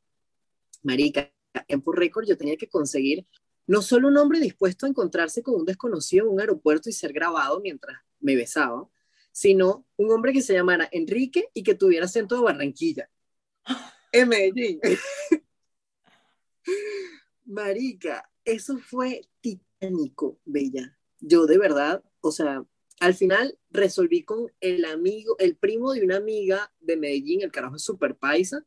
marica, 0.87 1.33
en 1.69 1.83
por 1.83 1.99
récord 1.99 2.27
yo 2.27 2.39
tenía 2.39 2.57
que 2.57 2.69
conseguir 2.69 3.27
no 3.67 3.83
solo 3.83 4.09
un 4.09 4.17
hombre 4.17 4.39
dispuesto 4.39 4.87
a 4.87 4.89
encontrarse 4.89 5.43
con 5.43 5.57
un 5.57 5.65
desconocido 5.65 6.27
en 6.27 6.33
un 6.33 6.41
aeropuerto 6.41 6.89
y 6.89 6.93
ser 6.93 7.13
grabado 7.13 7.61
mientras 7.61 7.99
me 8.21 8.37
besaba, 8.37 8.89
sino 9.33 9.85
un 9.97 10.13
hombre 10.13 10.33
que 10.33 10.41
se 10.41 10.55
llamara 10.55 10.89
Enrique 10.93 11.51
y 11.53 11.65
que 11.65 11.75
tuviera 11.75 12.07
acento 12.07 12.37
de 12.37 12.43
Barranquilla, 12.43 13.11
en 14.13 14.29
Medellín. 14.29 14.81
Marica, 17.45 18.31
eso 18.45 18.79
fue 18.79 19.23
titánico, 19.79 20.39
Bella. 20.45 20.97
Yo 21.21 21.47
de 21.47 21.59
verdad, 21.59 22.03
o 22.21 22.31
sea, 22.33 22.65
al 23.01 23.15
final 23.15 23.59
resolví 23.71 24.25
con 24.25 24.51
el 24.61 24.85
amigo, 24.85 25.37
el 25.39 25.57
primo 25.57 25.93
de 25.93 26.03
una 26.03 26.17
amiga 26.17 26.73
de 26.81 26.97
Medellín, 26.97 27.43
el 27.43 27.53
carajo 27.53 27.77
es 27.77 27.83
super 27.83 28.17
paisa, 28.17 28.65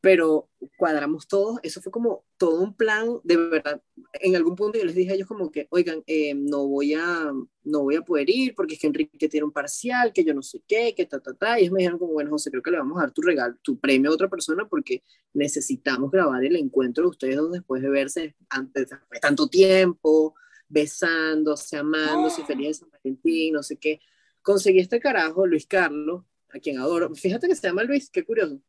pero 0.00 0.50
cuadramos 0.76 1.28
todos, 1.28 1.60
eso 1.62 1.80
fue 1.80 1.92
como 1.92 2.24
todo 2.36 2.60
un 2.60 2.74
plan, 2.74 3.20
de 3.22 3.36
verdad, 3.36 3.80
en 4.14 4.34
algún 4.34 4.56
punto 4.56 4.76
yo 4.76 4.84
les 4.84 4.96
dije 4.96 5.12
a 5.12 5.14
ellos 5.14 5.28
como 5.28 5.52
que, 5.52 5.68
oigan, 5.70 6.02
eh, 6.08 6.34
no, 6.34 6.66
voy 6.66 6.94
a, 6.94 7.32
no 7.62 7.82
voy 7.82 7.94
a 7.94 8.02
poder 8.02 8.28
ir 8.28 8.56
porque 8.56 8.74
es 8.74 8.80
que 8.80 8.88
Enrique 8.88 9.28
tiene 9.28 9.44
un 9.44 9.52
parcial, 9.52 10.12
que 10.12 10.24
yo 10.24 10.34
no 10.34 10.42
sé 10.42 10.60
qué, 10.66 10.92
que 10.96 11.06
ta, 11.06 11.20
ta, 11.20 11.34
ta, 11.34 11.58
y 11.58 11.62
ellos 11.62 11.72
me 11.72 11.78
dijeron 11.78 12.00
como, 12.00 12.14
bueno, 12.14 12.30
José, 12.30 12.50
creo 12.50 12.64
que 12.64 12.72
le 12.72 12.78
vamos 12.78 12.98
a 12.98 13.02
dar 13.02 13.12
tu 13.12 13.22
regalo, 13.22 13.56
tu 13.62 13.78
premio 13.78 14.10
a 14.10 14.14
otra 14.14 14.28
persona 14.28 14.68
porque 14.68 15.04
necesitamos 15.34 16.10
grabar 16.10 16.44
el 16.44 16.56
encuentro 16.56 17.04
de 17.04 17.10
ustedes 17.10 17.36
dos 17.36 17.52
después 17.52 17.80
de 17.80 17.88
verse 17.88 18.36
antes 18.48 18.90
de 18.90 19.20
tanto 19.20 19.48
tiempo, 19.48 20.34
besándose, 20.72 21.76
amándose, 21.76 22.44
feliz 22.44 22.66
de 22.68 22.74
San 22.74 22.90
Valentín, 22.90 23.54
no 23.54 23.62
sé 23.62 23.76
qué. 23.76 24.00
Conseguí 24.42 24.80
este 24.80 25.00
carajo, 25.00 25.46
Luis 25.46 25.66
Carlos, 25.66 26.24
a 26.48 26.58
quien 26.58 26.78
adoro, 26.78 27.14
fíjate 27.14 27.46
que 27.46 27.54
se 27.54 27.66
llama 27.66 27.84
Luis, 27.84 28.10
qué 28.10 28.24
curioso 28.24 28.60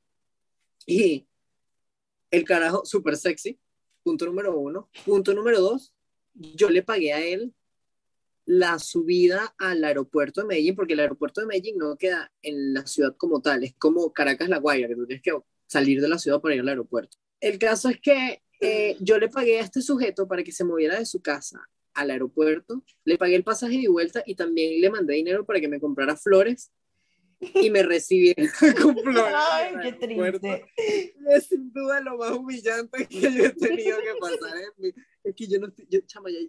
y 0.86 1.28
el 2.32 2.44
carajo, 2.46 2.86
súper 2.86 3.16
sexy, 3.18 3.60
punto 4.04 4.26
número 4.26 4.58
uno. 4.58 4.90
Punto 5.06 5.34
número 5.34 5.62
dos, 5.62 5.94
yo 6.34 6.70
le 6.70 6.84
pagué 6.84 7.14
a 7.14 7.24
él 7.24 7.54
la 8.46 8.78
subida 8.80 9.56
al 9.58 9.84
aeropuerto 9.84 10.42
de 10.42 10.48
Medellín, 10.48 10.76
porque 10.76 10.94
el 10.94 11.00
aeropuerto 11.00 11.42
de 11.42 11.48
Medellín 11.48 11.78
no 11.78 11.96
queda 11.96 12.32
en 12.42 12.74
la 12.74 12.86
ciudad 12.86 13.16
como 13.16 13.42
tal, 13.42 13.64
es 13.64 13.74
como 13.76 14.12
Caracas 14.12 14.50
La 14.50 14.58
Guaira, 14.58 14.88
que 14.88 14.96
tú 14.96 15.06
tienes 15.06 15.24
que 15.24 15.32
salir 15.68 16.02
de 16.02 16.10
la 16.10 16.18
ciudad 16.18 16.42
para 16.42 16.56
ir 16.56 16.62
al 16.62 16.68
aeropuerto. 16.68 17.18
El 17.40 17.58
caso 17.58 17.90
es 17.90 18.02
que 18.02 18.42
eh, 18.60 18.98
yo 19.00 19.18
le 19.18 19.30
pagué 19.30 19.60
a 19.60 19.64
este 19.64 19.82
sujeto 19.82 20.28
para 20.28 20.44
que 20.44 20.52
se 20.52 20.64
moviera 20.64 20.98
de 20.98 21.06
su 21.06 21.22
casa 21.22 21.70
al 21.94 22.12
aeropuerto, 22.12 22.84
le 23.04 23.18
pagué 23.18 23.36
el 23.36 23.44
pasaje 23.44 23.78
de 23.78 23.88
vuelta 23.88 24.24
y 24.26 24.36
también 24.36 24.82
le 24.82 24.90
mandé 24.90 25.16
dinero 25.16 25.46
para 25.46 25.60
que 25.60 25.68
me 25.68 25.80
comprara 25.80 26.16
flores 26.16 26.72
y 27.40 27.70
me 27.70 27.84
recibieron 27.84 28.48
con 28.82 28.98
flores. 28.98 29.34
Ay, 29.52 29.76
qué 29.84 29.94
triste. 29.94 30.66
Es 31.30 31.48
sin 31.48 31.72
duda 31.72 32.00
lo 32.02 32.18
más 32.18 32.32
humillante 32.32 33.08
que 33.08 33.22
yo 33.22 33.46
he 33.46 33.50
tenido 33.52 33.98
que 34.00 34.16
pasar. 34.20 34.58
Es 35.24 35.36
que 35.36 35.48
yo 35.48 35.60
no 35.60 35.68
estoy, 35.68 35.88
yo, 35.90 36.00
chama, 36.06 36.30
ya, 36.30 36.40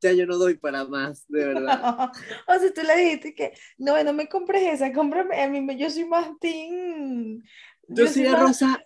ya 0.00 0.12
yo 0.12 0.26
no 0.26 0.36
doy 0.36 0.54
para 0.54 0.84
más, 0.84 1.26
de 1.28 1.46
verdad. 1.46 2.10
o 2.48 2.58
sea, 2.58 2.72
tú 2.74 2.82
le 2.82 2.96
dijiste 2.96 3.34
que, 3.34 3.52
no, 3.78 4.02
no 4.02 4.12
me 4.12 4.28
compres 4.28 4.62
esa, 4.74 4.92
cómprame, 4.92 5.40
a 5.40 5.48
mí 5.48 5.78
yo 5.78 5.90
soy 5.90 6.04
más 6.04 6.30
team. 6.40 7.42
Yo, 7.88 8.06
soy 8.06 8.24
de 8.24 8.36
rosa, 8.36 8.84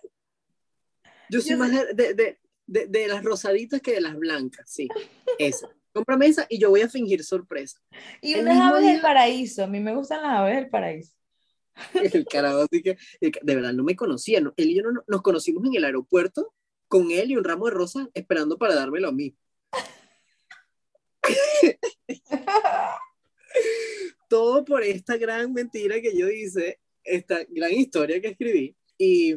yo 1.29 1.41
soy 1.41 1.55
más 1.55 1.71
de, 1.71 1.93
de, 1.93 2.13
de, 2.13 2.39
de, 2.73 3.07
las 3.07 3.23
rosaditas 3.23 3.81
que 3.81 3.93
de 3.93 4.01
las 4.01 4.17
blancas, 4.17 4.69
sí, 4.69 4.87
esa. 5.37 5.69
Cómprame 5.93 6.25
esa 6.25 6.47
y 6.49 6.57
yo 6.57 6.71
voy 6.71 6.81
a 6.81 6.89
fingir 6.89 7.23
sorpresa. 7.23 7.79
Y 8.19 8.33
unas 8.35 8.59
aves 8.59 8.83
del 8.83 8.99
paraíso, 8.99 9.63
a 9.63 9.67
mí 9.67 9.79
me 9.79 9.93
gustan 9.93 10.23
las 10.23 10.39
aves 10.39 10.55
del 10.55 10.69
paraíso. 10.69 11.13
El 11.93 12.25
carajo, 12.25 12.61
así 12.61 12.81
que, 12.81 12.97
de 13.19 13.55
verdad, 13.55 13.73
no 13.73 13.83
me 13.83 13.95
conocía, 13.95 14.39
él 14.39 14.53
y 14.57 14.75
yo 14.75 14.83
no, 14.83 15.03
nos 15.07 15.21
conocimos 15.21 15.63
en 15.65 15.75
el 15.75 15.85
aeropuerto 15.85 16.53
con 16.87 17.11
él 17.11 17.31
y 17.31 17.37
un 17.37 17.43
ramo 17.43 17.65
de 17.65 17.71
rosas 17.71 18.07
esperando 18.13 18.57
para 18.57 18.75
dármelo 18.75 19.09
a 19.09 19.11
mí. 19.11 19.35
Todo 24.29 24.65
por 24.65 24.83
esta 24.83 25.17
gran 25.17 25.53
mentira 25.53 26.01
que 26.01 26.17
yo 26.17 26.27
hice, 26.27 26.79
esta 27.03 27.43
gran 27.49 27.71
historia 27.71 28.19
que 28.19 28.29
escribí. 28.29 28.75
Y, 28.97 29.35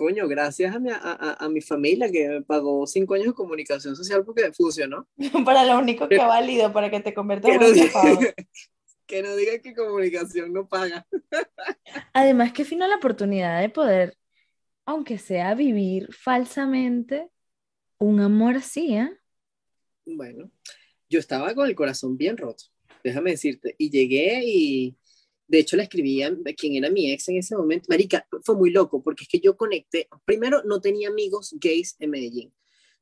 coño, 0.00 0.26
gracias 0.26 0.74
a 0.74 0.78
mi, 0.78 0.88
a, 0.88 1.36
a, 1.38 1.48
mi 1.50 1.60
familia 1.60 2.10
que 2.10 2.26
me 2.26 2.40
pagó 2.40 2.86
cinco 2.86 3.12
años 3.12 3.26
de 3.26 3.32
comunicación 3.34 3.94
social 3.94 4.24
porque 4.24 4.50
funcionó. 4.50 5.06
para 5.44 5.66
lo 5.66 5.78
único 5.78 6.08
que 6.08 6.18
ha 6.18 6.26
valido, 6.26 6.72
para 6.72 6.90
que 6.90 7.00
te 7.00 7.12
conviertas 7.12 7.50
en 7.50 7.62
un 7.62 8.26
Que 9.06 9.22
no 9.22 9.36
diga 9.36 9.58
que 9.58 9.74
comunicación 9.74 10.54
no 10.54 10.66
paga. 10.66 11.06
Además, 12.14 12.52
que 12.52 12.64
fino 12.64 12.88
la 12.88 12.96
oportunidad 12.96 13.60
de 13.60 13.68
poder, 13.68 14.16
aunque 14.86 15.18
sea 15.18 15.54
vivir 15.54 16.10
falsamente, 16.14 17.28
un 17.98 18.20
amor 18.20 18.56
así, 18.56 18.96
¿eh? 18.96 19.10
Bueno, 20.06 20.50
yo 21.10 21.18
estaba 21.18 21.54
con 21.54 21.68
el 21.68 21.74
corazón 21.74 22.16
bien 22.16 22.38
roto, 22.38 22.64
déjame 23.04 23.32
decirte, 23.32 23.74
y 23.76 23.90
llegué 23.90 24.40
y 24.46 24.96
de 25.50 25.58
hecho 25.58 25.76
le 25.76 25.82
escribí 25.82 26.22
a 26.22 26.32
quien 26.56 26.76
era 26.76 26.90
mi 26.90 27.10
ex 27.10 27.28
en 27.28 27.38
ese 27.38 27.56
momento. 27.56 27.86
Marica, 27.88 28.24
fue 28.44 28.54
muy 28.54 28.70
loco 28.70 29.02
porque 29.02 29.24
es 29.24 29.28
que 29.28 29.40
yo 29.40 29.56
conecté, 29.56 30.08
primero 30.24 30.62
no 30.64 30.80
tenía 30.80 31.08
amigos 31.08 31.56
gays 31.60 31.96
en 31.98 32.10
Medellín. 32.10 32.52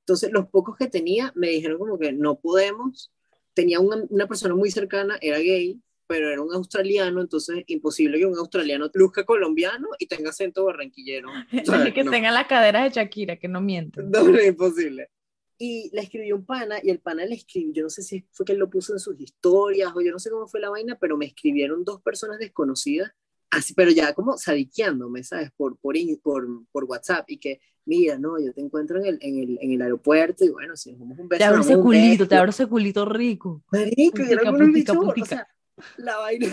Entonces 0.01 0.33
los 0.33 0.49
pocos 0.49 0.77
que 0.79 0.89
tenía 0.89 1.31
me 1.37 1.49
dijeron 1.51 1.79
como 1.79 1.99
que 1.99 2.13
no 2.13 2.41
podemos. 2.41 3.13
Tenía 3.53 3.81
una, 3.81 4.03
una 4.09 4.27
persona 4.27 4.55
muy 4.55 4.71
cercana, 4.71 5.19
era 5.21 5.39
gay, 5.39 5.79
pero 6.07 6.31
era 6.31 6.41
un 6.41 6.55
australiano, 6.55 7.21
entonces 7.21 7.65
imposible 7.67 8.19
que 8.19 8.25
un 8.25 8.39
australiano 8.39 8.89
luzca 8.95 9.25
colombiano 9.25 9.89
y 9.99 10.07
tenga 10.07 10.31
acento 10.31 10.65
barranquillero. 10.65 11.29
que 11.95 12.05
tenga 12.05 12.31
las 12.31 12.47
caderas 12.47 12.85
de 12.85 12.99
Shakira, 12.99 13.37
que 13.37 13.49
no 13.49 13.61
miente. 13.61 14.03
No, 14.03 14.23
no, 14.25 14.39
es 14.39 14.47
imposible. 14.47 15.11
Y 15.61 15.91
le 15.93 16.03
escribió 16.03 16.37
un 16.37 16.47
pana 16.47 16.79
y 16.83 16.91
el 16.91 17.01
pana 17.01 17.27
le 17.27 17.35
escribió, 17.35 17.73
yo 17.73 17.83
no 17.83 17.91
sé 17.91 18.03
si 18.03 18.25
fue 18.31 18.47
que 18.47 18.53
él 18.53 18.59
lo 18.59 18.71
puso 18.71 18.93
en 18.93 19.01
sus 19.01 19.21
historias 19.21 19.93
o 19.95 20.01
yo 20.01 20.13
no 20.13 20.21
sé 20.21 20.31
cómo 20.31 20.47
fue 20.47 20.61
la 20.61 20.71
vaina, 20.71 20.97
pero 21.01 21.17
me 21.17 21.27
escribieron 21.27 21.85
dos 21.85 22.01
personas 22.01 22.39
desconocidas, 22.39 23.11
así, 23.51 23.75
pero 23.75 23.91
ya 23.91 24.13
como 24.15 24.37
sadiqueándome, 24.39 25.25
¿sabes? 25.25 25.51
Por, 25.57 25.77
por, 25.79 25.97
por, 26.23 26.47
por 26.71 26.85
WhatsApp 26.85 27.25
y 27.29 27.39
que, 27.39 27.61
mira, 27.85 28.19
no, 28.19 28.39
yo 28.39 28.53
te 28.53 28.61
encuentro 28.61 28.99
en 29.01 29.07
el, 29.07 29.19
en 29.21 29.39
el, 29.39 29.59
en 29.61 29.73
el 29.73 29.83
aeropuerto 29.83 30.45
y 30.45 30.51
bueno, 30.51 30.77
si 30.77 30.93
nos 30.93 31.01
damos 31.01 31.19
un 31.19 31.29
beso. 31.29 31.39
Te 31.39 31.45
abro 31.45 31.61
ese 31.63 31.77
culito, 31.77 32.29
te 32.29 32.37
abro 32.37 32.51
ese 32.51 32.67
culito 32.67 33.05
rico. 33.05 33.65
Marico, 33.73 34.23
y 34.23 34.33
era 34.33 34.51
o 34.51 35.25
sea, 35.27 35.49
la 35.97 36.19
vaina. 36.19 36.47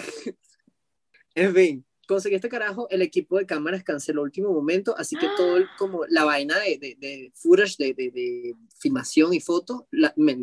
en 1.36 1.54
fin, 1.54 1.86
conseguí 2.08 2.36
este 2.36 2.50
carajo, 2.50 2.88
el 2.90 3.02
equipo 3.02 3.38
de 3.38 3.46
cámaras 3.46 3.84
canceló 3.84 4.22
último 4.22 4.52
momento, 4.52 4.96
así 4.98 5.16
que 5.16 5.28
todo 5.38 5.58
el, 5.58 5.68
como 5.78 6.06
la 6.08 6.24
vaina 6.24 6.60
de, 6.60 6.78
de, 6.78 6.96
de 7.00 7.32
footage, 7.36 7.78
de, 7.78 7.94
de, 7.94 8.12
de, 8.12 8.56
filmación 8.80 9.34
y 9.34 9.40
fotos, 9.40 9.84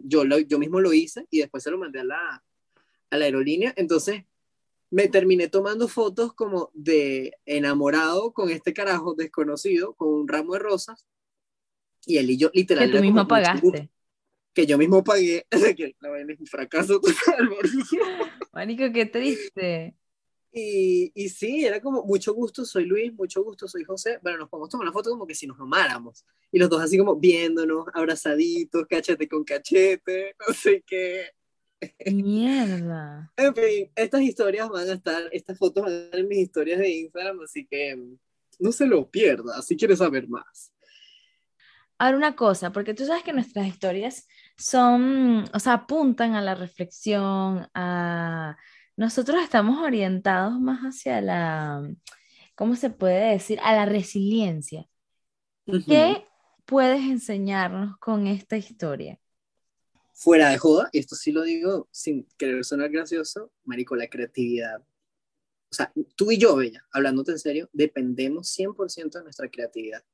yo, 0.04 0.24
lo, 0.24 0.38
yo 0.38 0.58
mismo 0.58 0.80
lo 0.80 0.92
hice 0.92 1.26
y 1.30 1.40
después 1.40 1.62
se 1.62 1.70
lo 1.70 1.78
mandé 1.78 2.00
a 2.00 2.04
la, 2.04 2.44
a 3.10 3.16
la 3.16 3.24
aerolínea, 3.24 3.72
entonces 3.76 4.24
me 4.90 5.08
terminé 5.08 5.48
tomando 5.48 5.88
fotos 5.88 6.34
como 6.34 6.70
de 6.74 7.38
enamorado 7.46 8.32
con 8.32 8.50
este 8.50 8.74
carajo 8.74 9.14
desconocido, 9.14 9.94
con 9.94 10.08
un 10.08 10.28
ramo 10.28 10.54
de 10.54 10.58
rosas, 10.58 11.06
y 12.04 12.18
él 12.18 12.30
y 12.30 12.36
yo 12.36 12.50
literalmente... 12.52 12.92
Que 12.92 12.98
tú 12.98 13.04
mismo 13.04 13.28
pagaste. 13.28 13.90
Que 14.52 14.66
yo 14.66 14.76
mismo 14.76 15.02
pagué, 15.02 15.46
que 15.76 15.96
la 16.00 16.10
vaina 16.10 16.32
es 16.34 16.40
un 16.40 16.46
fracaso 16.46 17.00
total. 17.00 17.50
Manico, 18.52 18.92
qué 18.92 19.06
triste. 19.06 19.94
Y, 20.54 21.10
y, 21.14 21.30
sí, 21.30 21.64
era 21.64 21.80
como, 21.80 22.04
mucho 22.04 22.34
gusto, 22.34 22.66
soy 22.66 22.84
Luis, 22.84 23.12
mucho 23.14 23.42
gusto, 23.42 23.66
soy 23.66 23.84
José. 23.84 24.18
Bueno, 24.22 24.38
nos 24.38 24.50
podemos 24.50 24.68
tomar 24.68 24.86
una 24.86 24.92
foto 24.92 25.08
como 25.10 25.26
que 25.26 25.34
si 25.34 25.46
nos 25.46 25.58
amáramos. 25.58 26.26
Y 26.50 26.58
los 26.58 26.68
dos 26.68 26.82
así 26.82 26.98
como 26.98 27.16
viéndonos, 27.16 27.86
abrazaditos, 27.94 28.86
cachete 28.86 29.26
con 29.28 29.44
cachete, 29.44 30.36
no 30.46 30.54
sé 30.54 30.84
qué. 30.86 31.30
Mierda. 32.12 33.32
En 33.36 33.54
fin, 33.54 33.90
estas 33.96 34.20
historias 34.20 34.68
van 34.68 34.88
a 34.88 34.92
estar, 34.92 35.28
estas 35.32 35.58
fotos 35.58 35.84
van 35.84 35.92
a 35.92 35.96
estar 36.04 36.20
en 36.20 36.28
mis 36.28 36.38
historias 36.38 36.78
de 36.78 36.90
Instagram, 36.90 37.40
así 37.40 37.66
que 37.66 37.98
no 38.58 38.72
se 38.72 38.86
lo 38.86 39.10
pierda, 39.10 39.60
si 39.62 39.76
quieres 39.76 39.98
saber 39.98 40.28
más. 40.28 40.72
Ahora 41.98 42.16
una 42.16 42.36
cosa, 42.36 42.72
porque 42.72 42.94
tú 42.94 43.06
sabes 43.06 43.22
que 43.22 43.32
nuestras 43.32 43.66
historias 43.66 44.26
son, 44.56 45.44
o 45.52 45.58
sea, 45.58 45.72
apuntan 45.74 46.34
a 46.34 46.40
la 46.40 46.54
reflexión, 46.54 47.68
a 47.74 48.56
nosotros 48.96 49.42
estamos 49.42 49.82
orientados 49.82 50.58
más 50.60 50.80
hacia 50.80 51.20
la, 51.20 51.82
¿cómo 52.54 52.76
se 52.76 52.90
puede 52.90 53.32
decir? 53.32 53.58
A 53.62 53.74
la 53.74 53.86
resiliencia. 53.86 54.88
¿Qué 55.64 56.26
puedes 56.64 57.02
enseñarnos 57.02 57.96
con 57.98 58.26
esta 58.26 58.56
historia? 58.56 59.18
Fuera 60.14 60.50
de 60.50 60.58
joda, 60.58 60.88
y 60.92 60.98
esto 60.98 61.16
sí 61.16 61.32
lo 61.32 61.42
digo 61.42 61.88
sin 61.90 62.26
querer 62.36 62.64
sonar 62.64 62.90
gracioso, 62.90 63.52
Marico, 63.64 63.96
la 63.96 64.08
creatividad. 64.08 64.80
O 64.80 65.74
sea, 65.74 65.90
tú 66.16 66.30
y 66.30 66.38
yo, 66.38 66.54
Bella, 66.56 66.84
hablándote 66.92 67.32
en 67.32 67.38
serio, 67.38 67.70
dependemos 67.72 68.48
100% 68.56 69.18
de 69.18 69.22
nuestra 69.22 69.48
creatividad. 69.48 70.04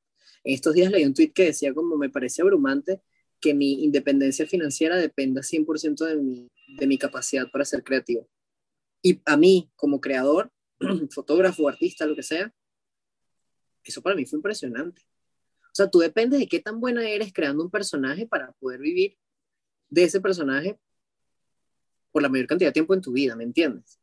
En 0.44 0.54
estos 0.54 0.74
días 0.74 0.90
leí 0.92 1.04
un 1.04 1.14
tweet 1.14 1.32
que 1.32 1.46
decía 1.46 1.74
como 1.74 1.96
me 1.96 2.10
parece 2.10 2.42
abrumante 2.42 3.02
que 3.40 3.54
mi 3.54 3.84
independencia 3.84 4.46
financiera 4.46 4.96
dependa 4.96 5.42
100% 5.42 6.04
de 6.04 6.16
mi, 6.16 6.50
de 6.76 6.86
mi 6.86 6.96
capacidad 6.96 7.50
para 7.50 7.64
ser 7.64 7.82
creativo. 7.82 8.28
Y 9.02 9.20
a 9.24 9.36
mí, 9.36 9.70
como 9.76 10.00
creador, 10.00 10.52
fotógrafo, 11.10 11.68
artista, 11.68 12.06
lo 12.06 12.14
que 12.14 12.22
sea, 12.22 12.52
eso 13.84 14.02
para 14.02 14.16
mí 14.16 14.26
fue 14.26 14.38
impresionante. 14.38 15.02
O 15.64 15.74
sea, 15.74 15.88
tú 15.88 15.98
dependes 16.00 16.40
de 16.40 16.48
qué 16.48 16.60
tan 16.60 16.80
buena 16.80 17.08
eres 17.08 17.32
creando 17.32 17.62
un 17.62 17.70
personaje 17.70 18.26
para 18.26 18.52
poder 18.52 18.80
vivir 18.80 19.16
de 19.88 20.04
ese 20.04 20.20
personaje 20.20 20.78
por 22.10 22.22
la 22.22 22.28
mayor 22.28 22.46
cantidad 22.46 22.68
de 22.68 22.74
tiempo 22.74 22.94
en 22.94 23.00
tu 23.00 23.12
vida, 23.12 23.36
¿me 23.36 23.44
entiendes? 23.44 24.00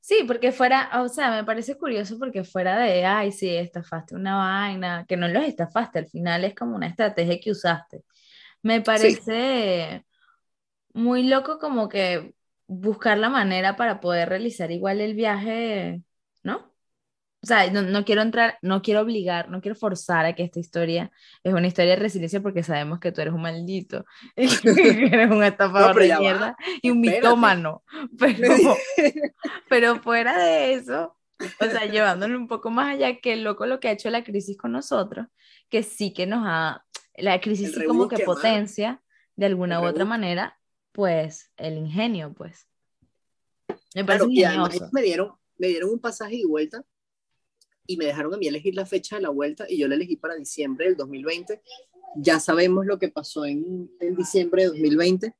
Sí, 0.00 0.24
porque 0.26 0.52
fuera, 0.52 1.02
o 1.02 1.08
sea, 1.08 1.30
me 1.30 1.44
parece 1.44 1.78
curioso 1.78 2.18
porque 2.18 2.44
fuera 2.44 2.78
de, 2.78 3.06
ay, 3.06 3.32
sí, 3.32 3.48
estafaste 3.48 4.14
una 4.14 4.36
vaina, 4.36 5.06
que 5.08 5.16
no 5.16 5.28
los 5.28 5.44
estafaste, 5.44 6.00
al 6.00 6.08
final 6.08 6.44
es 6.44 6.54
como 6.54 6.76
una 6.76 6.88
estrategia 6.88 7.40
que 7.40 7.50
usaste. 7.50 8.04
Me 8.62 8.82
parece 8.82 10.04
muy 10.92 11.26
loco 11.26 11.58
como 11.58 11.88
que 11.88 12.34
buscar 12.66 13.18
la 13.18 13.28
manera 13.28 13.76
para 13.76 14.00
poder 14.00 14.28
realizar 14.28 14.70
igual 14.70 15.00
el 15.00 15.14
viaje, 15.14 16.02
¿no? 16.42 16.74
O 17.44 17.46
sea, 17.46 17.70
no, 17.70 18.04
quiero 18.06 18.22
entrar, 18.22 18.58
no 18.62 18.80
quiero 18.80 19.02
obligar, 19.02 19.50
no 19.50 19.60
quiero 19.60 19.74
forzar 19.74 20.24
a 20.24 20.32
que 20.32 20.44
esta 20.44 20.60
historia 20.60 21.12
es 21.42 21.52
una 21.52 21.66
historia 21.66 21.90
de 21.90 22.00
resiliencia 22.00 22.40
porque 22.40 22.62
sabemos 22.62 23.00
que 23.00 23.12
tú 23.12 23.20
eres 23.20 23.34
un 23.34 23.42
maldito, 23.42 24.06
que 24.34 25.08
eres 25.12 25.30
un 25.30 25.44
estafador 25.44 25.94
de 25.94 26.16
mierda 26.16 26.56
y 26.80 26.88
un 26.88 27.00
mitómano. 27.00 27.84
Pero, 28.18 28.76
pero 29.68 30.00
fuera 30.00 30.42
de 30.42 30.72
eso, 30.72 31.18
o 31.38 31.64
sea, 31.66 31.84
llevándolo 31.84 32.38
un 32.38 32.48
poco 32.48 32.70
más 32.70 32.94
allá, 32.94 33.20
que 33.20 33.36
loco 33.36 33.66
lo 33.66 33.78
que 33.78 33.88
ha 33.88 33.92
hecho 33.92 34.08
la 34.08 34.24
crisis 34.24 34.56
con 34.56 34.72
nosotros, 34.72 35.26
que 35.68 35.82
sí 35.82 36.14
que 36.14 36.26
nos 36.26 36.44
ha, 36.46 36.82
la 37.16 37.40
crisis 37.42 37.74
sí 37.74 37.84
como 37.84 38.08
que 38.08 38.20
potencia 38.20 39.02
de 39.36 39.46
alguna 39.46 39.82
u 39.82 39.84
otra 39.84 40.06
manera 40.06 40.58
pues, 40.94 41.50
el 41.56 41.76
ingenio, 41.76 42.32
pues. 42.32 42.68
Me 43.96 44.04
parece 44.04 44.26
ingenioso. 44.26 44.88
me 44.92 45.02
dieron, 45.02 45.32
me 45.58 45.66
dieron 45.66 45.90
un 45.90 45.98
pasaje 45.98 46.36
y 46.36 46.44
vuelta 46.44 46.84
y 47.84 47.96
me 47.96 48.06
dejaron 48.06 48.32
a 48.32 48.36
mí 48.36 48.46
elegir 48.46 48.76
la 48.76 48.86
fecha 48.86 49.16
de 49.16 49.22
la 49.22 49.30
vuelta 49.30 49.66
y 49.68 49.76
yo 49.76 49.88
la 49.88 49.96
elegí 49.96 50.16
para 50.16 50.36
diciembre 50.36 50.86
del 50.86 50.96
2020. 50.96 51.60
Ya 52.16 52.38
sabemos 52.38 52.86
lo 52.86 53.00
que 53.00 53.08
pasó 53.08 53.44
en, 53.44 53.90
en 53.98 54.14
diciembre 54.14 54.62
de 54.62 54.68
2020 54.68 55.34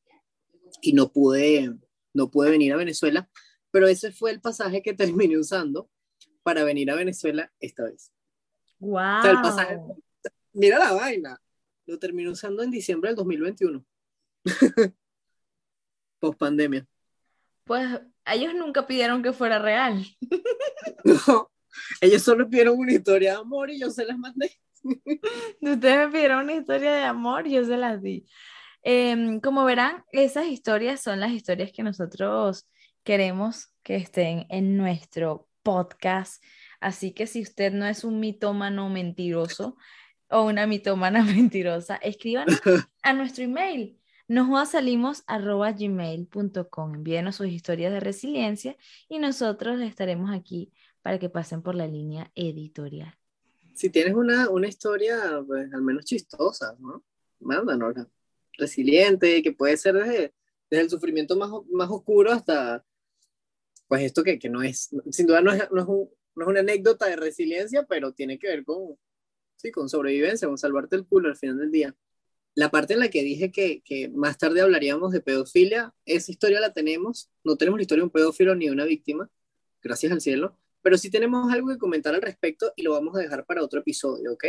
y 0.82 0.92
no 0.92 1.12
pude, 1.12 1.72
no 2.12 2.32
pude 2.32 2.50
venir 2.50 2.72
a 2.72 2.76
Venezuela, 2.76 3.30
pero 3.70 3.86
ese 3.86 4.10
fue 4.10 4.32
el 4.32 4.40
pasaje 4.40 4.82
que 4.82 4.92
terminé 4.94 5.38
usando 5.38 5.88
para 6.42 6.64
venir 6.64 6.90
a 6.90 6.96
Venezuela 6.96 7.52
esta 7.60 7.84
vez. 7.84 8.12
¡Wow! 8.80 10.02
mira 10.52 10.80
la 10.80 10.92
vaina, 10.92 11.40
lo 11.86 11.96
terminé 12.00 12.28
usando 12.28 12.64
en 12.64 12.72
diciembre 12.72 13.10
del 13.10 13.16
2021. 13.16 13.86
post 16.24 16.38
pandemia? 16.38 16.86
Pues 17.64 18.00
ellos 18.26 18.54
nunca 18.54 18.86
pidieron 18.86 19.22
que 19.22 19.32
fuera 19.32 19.58
real. 19.58 20.06
no, 21.04 21.50
ellos 22.00 22.22
solo 22.22 22.48
pidieron 22.48 22.78
una 22.78 22.92
historia 22.92 23.32
de 23.32 23.38
amor 23.38 23.70
y 23.70 23.78
yo 23.78 23.90
se 23.90 24.06
las 24.06 24.16
mandé. 24.16 24.50
Ustedes 25.60 25.98
me 25.98 26.08
pidieron 26.08 26.44
una 26.44 26.54
historia 26.54 26.92
de 26.92 27.04
amor 27.04 27.46
y 27.46 27.52
yo 27.52 27.64
se 27.64 27.76
las 27.76 28.02
di. 28.02 28.26
Em, 28.82 29.40
como 29.40 29.64
verán, 29.64 30.04
esas 30.12 30.46
historias 30.46 31.02
son 31.02 31.20
las 31.20 31.32
historias 31.32 31.72
que 31.72 31.82
nosotros 31.82 32.68
queremos 33.02 33.68
que 33.82 33.96
estén 33.96 34.46
en 34.48 34.76
nuestro 34.76 35.48
podcast. 35.62 36.42
Así 36.80 37.12
que 37.12 37.26
si 37.26 37.42
usted 37.42 37.72
no 37.72 37.86
es 37.86 38.04
un 38.04 38.20
mitómano 38.20 38.88
mentiroso 38.88 39.76
o 40.28 40.44
una 40.44 40.66
mitómana 40.66 41.22
mentirosa, 41.24 41.96
escríbanos 41.96 42.60
a 43.02 43.12
nuestro 43.12 43.44
email 43.44 43.98
gmail.com 45.76 46.94
Envíenos 46.94 47.36
sus 47.36 47.48
historias 47.48 47.92
de 47.92 48.00
resiliencia 48.00 48.76
y 49.08 49.18
nosotros 49.18 49.80
estaremos 49.80 50.30
aquí 50.30 50.72
para 51.02 51.18
que 51.18 51.28
pasen 51.28 51.62
por 51.62 51.74
la 51.74 51.86
línea 51.86 52.30
editorial. 52.34 53.14
Si 53.74 53.90
tienes 53.90 54.14
una, 54.14 54.48
una 54.48 54.68
historia, 54.68 55.42
pues 55.46 55.72
al 55.74 55.82
menos 55.82 56.04
chistosa, 56.04 56.74
¿no? 56.78 57.04
Mándanos. 57.40 57.94
Resiliente, 58.56 59.42
que 59.42 59.52
puede 59.52 59.76
ser 59.76 59.94
desde, 59.94 60.32
desde 60.70 60.84
el 60.84 60.90
sufrimiento 60.90 61.36
más, 61.36 61.50
más 61.72 61.90
oscuro 61.90 62.30
hasta, 62.30 62.84
pues 63.88 64.02
esto 64.02 64.22
que, 64.22 64.38
que 64.38 64.48
no 64.48 64.62
es, 64.62 64.90
sin 65.10 65.26
duda 65.26 65.40
no 65.40 65.52
es, 65.52 65.68
no, 65.72 65.82
es 65.82 65.88
un, 65.88 66.08
no 66.36 66.44
es 66.44 66.48
una 66.48 66.60
anécdota 66.60 67.06
de 67.06 67.16
resiliencia, 67.16 67.84
pero 67.84 68.12
tiene 68.12 68.38
que 68.38 68.46
ver 68.46 68.64
con, 68.64 68.96
sí, 69.56 69.72
con 69.72 69.88
sobrevivencia, 69.88 70.46
con 70.46 70.56
salvarte 70.56 70.94
el 70.96 71.04
culo 71.04 71.28
al 71.28 71.36
final 71.36 71.58
del 71.58 71.72
día 71.72 71.96
la 72.54 72.70
parte 72.70 72.94
en 72.94 73.00
la 73.00 73.08
que 73.10 73.22
dije 73.22 73.50
que, 73.50 73.82
que, 73.84 74.08
más 74.08 74.38
tarde 74.38 74.60
hablaríamos 74.60 75.12
de 75.12 75.20
pedofilia, 75.20 75.92
esa 76.06 76.30
historia 76.30 76.60
la 76.60 76.72
tenemos. 76.72 77.30
No 77.42 77.56
tenemos 77.56 77.78
la 77.78 77.82
historia 77.82 78.02
de 78.02 78.06
un 78.06 78.10
pedófilo 78.10 78.54
ni 78.54 78.66
de 78.66 78.72
una 78.72 78.84
víctima, 78.84 79.30
gracias 79.82 80.12
al 80.12 80.20
cielo, 80.20 80.56
pero 80.82 80.96
sí 80.98 81.10
tenemos 81.10 81.52
algo 81.52 81.68
que 81.68 81.78
comentar 81.78 82.14
al 82.14 82.22
respecto 82.22 82.72
y 82.76 82.82
lo 82.82 82.92
vamos 82.92 83.16
a 83.16 83.20
dejar 83.20 83.44
para 83.44 83.62
otro 83.62 83.80
episodio, 83.80 84.32
¿ok? 84.32 84.44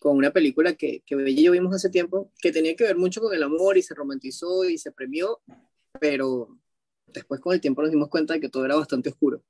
Con 0.00 0.16
una 0.16 0.32
película 0.32 0.74
que, 0.74 1.02
que 1.04 1.16
Bella 1.16 1.40
y 1.40 1.44
yo 1.44 1.52
vimos 1.52 1.74
hace 1.74 1.90
tiempo, 1.90 2.30
que 2.40 2.52
tenía 2.52 2.76
que 2.76 2.84
ver 2.84 2.96
mucho 2.96 3.20
con 3.20 3.34
el 3.34 3.42
amor 3.42 3.78
y 3.78 3.82
se 3.82 3.94
romantizó 3.94 4.64
y 4.68 4.78
se 4.78 4.92
premió, 4.92 5.40
pero 6.00 6.58
después 7.06 7.40
con 7.40 7.54
el 7.54 7.60
tiempo 7.60 7.82
nos 7.82 7.90
dimos 7.90 8.08
cuenta 8.08 8.34
de 8.34 8.40
que 8.40 8.48
todo 8.48 8.64
era 8.64 8.76
bastante 8.76 9.08
oscuro. 9.08 9.42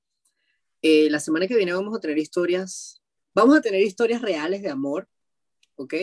Eh, 0.81 1.11
la 1.11 1.20
semana 1.20 1.47
que 1.47 1.57
viene 1.57 1.73
vamos 1.73 1.97
a 1.97 2.01
tener 2.01 2.18
historias, 2.18 3.03
vamos 3.35 3.57
a 3.57 3.61
tener 3.61 3.81
historias 3.81 4.23
reales 4.23 4.62
de 4.62 4.70
amor, 4.70 5.09
¿ok? 5.77 5.94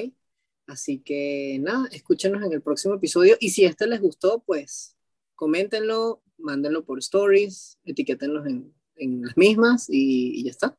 Así 0.71 0.99
que 0.99 1.59
nada, 1.59 1.89
escúchenos 1.91 2.41
en 2.45 2.53
el 2.53 2.61
próximo 2.61 2.95
episodio 2.95 3.35
y 3.41 3.49
si 3.49 3.65
este 3.65 3.87
les 3.87 3.99
gustó, 3.99 4.41
pues 4.45 4.95
coméntenlo, 5.35 6.23
mándenlo 6.37 6.85
por 6.85 6.97
stories, 6.99 7.77
etiquétenlos 7.83 8.47
en, 8.47 8.73
en 8.95 9.21
las 9.25 9.35
mismas 9.35 9.89
y, 9.89 10.39
y 10.39 10.45
ya 10.45 10.51
está. 10.51 10.77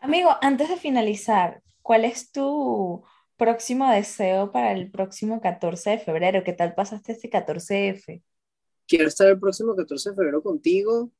Amigo, 0.00 0.30
antes 0.42 0.68
de 0.68 0.76
finalizar, 0.76 1.62
¿cuál 1.82 2.04
es 2.04 2.32
tu 2.32 3.04
próximo 3.36 3.88
deseo 3.92 4.50
para 4.50 4.72
el 4.72 4.90
próximo 4.90 5.40
14 5.40 5.90
de 5.90 5.98
febrero? 6.00 6.42
¿Qué 6.42 6.52
tal 6.52 6.74
pasaste 6.74 7.12
este 7.12 7.30
14F? 7.30 8.24
Quiero 8.88 9.06
estar 9.06 9.28
el 9.28 9.38
próximo 9.38 9.76
14 9.76 10.10
de 10.10 10.16
febrero 10.16 10.42
contigo 10.42 11.12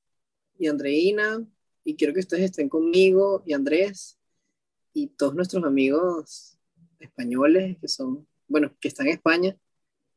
y 0.58 0.66
Andreina, 0.66 1.46
y 1.84 1.94
quiero 1.94 2.12
que 2.12 2.20
ustedes 2.20 2.46
estén 2.46 2.68
conmigo 2.68 3.44
y 3.46 3.52
Andrés 3.52 4.18
y 4.92 5.06
todos 5.06 5.36
nuestros 5.36 5.62
amigos 5.62 6.55
españoles 7.00 7.76
que 7.80 7.88
son, 7.88 8.26
bueno, 8.48 8.72
que 8.80 8.88
están 8.88 9.06
en 9.06 9.14
España, 9.14 9.56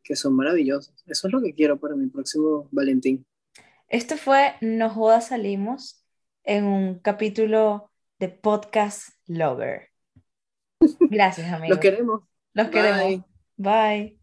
que 0.04 0.16
son 0.16 0.36
maravillosos. 0.36 0.94
Eso 1.08 1.28
es 1.28 1.34
lo 1.34 1.42
que 1.42 1.54
quiero 1.54 1.80
para 1.80 1.96
mi 1.96 2.08
próximo 2.08 2.68
Valentín. 2.72 3.26
Esto 3.88 4.18
fue 4.18 4.56
No 4.62 4.90
Jodas 4.90 5.28
Salimos 5.28 6.06
en 6.44 6.66
un 6.66 7.00
capítulo 7.00 7.92
de 8.20 8.30
Podcast 8.30 9.10
Lover. 9.28 9.90
Gracias, 11.00 11.52
amigos. 11.52 11.70
Los 11.70 11.80
queremos. 11.80 12.22
Los 12.54 12.70
queremos. 12.70 13.26
Bye. 13.58 14.19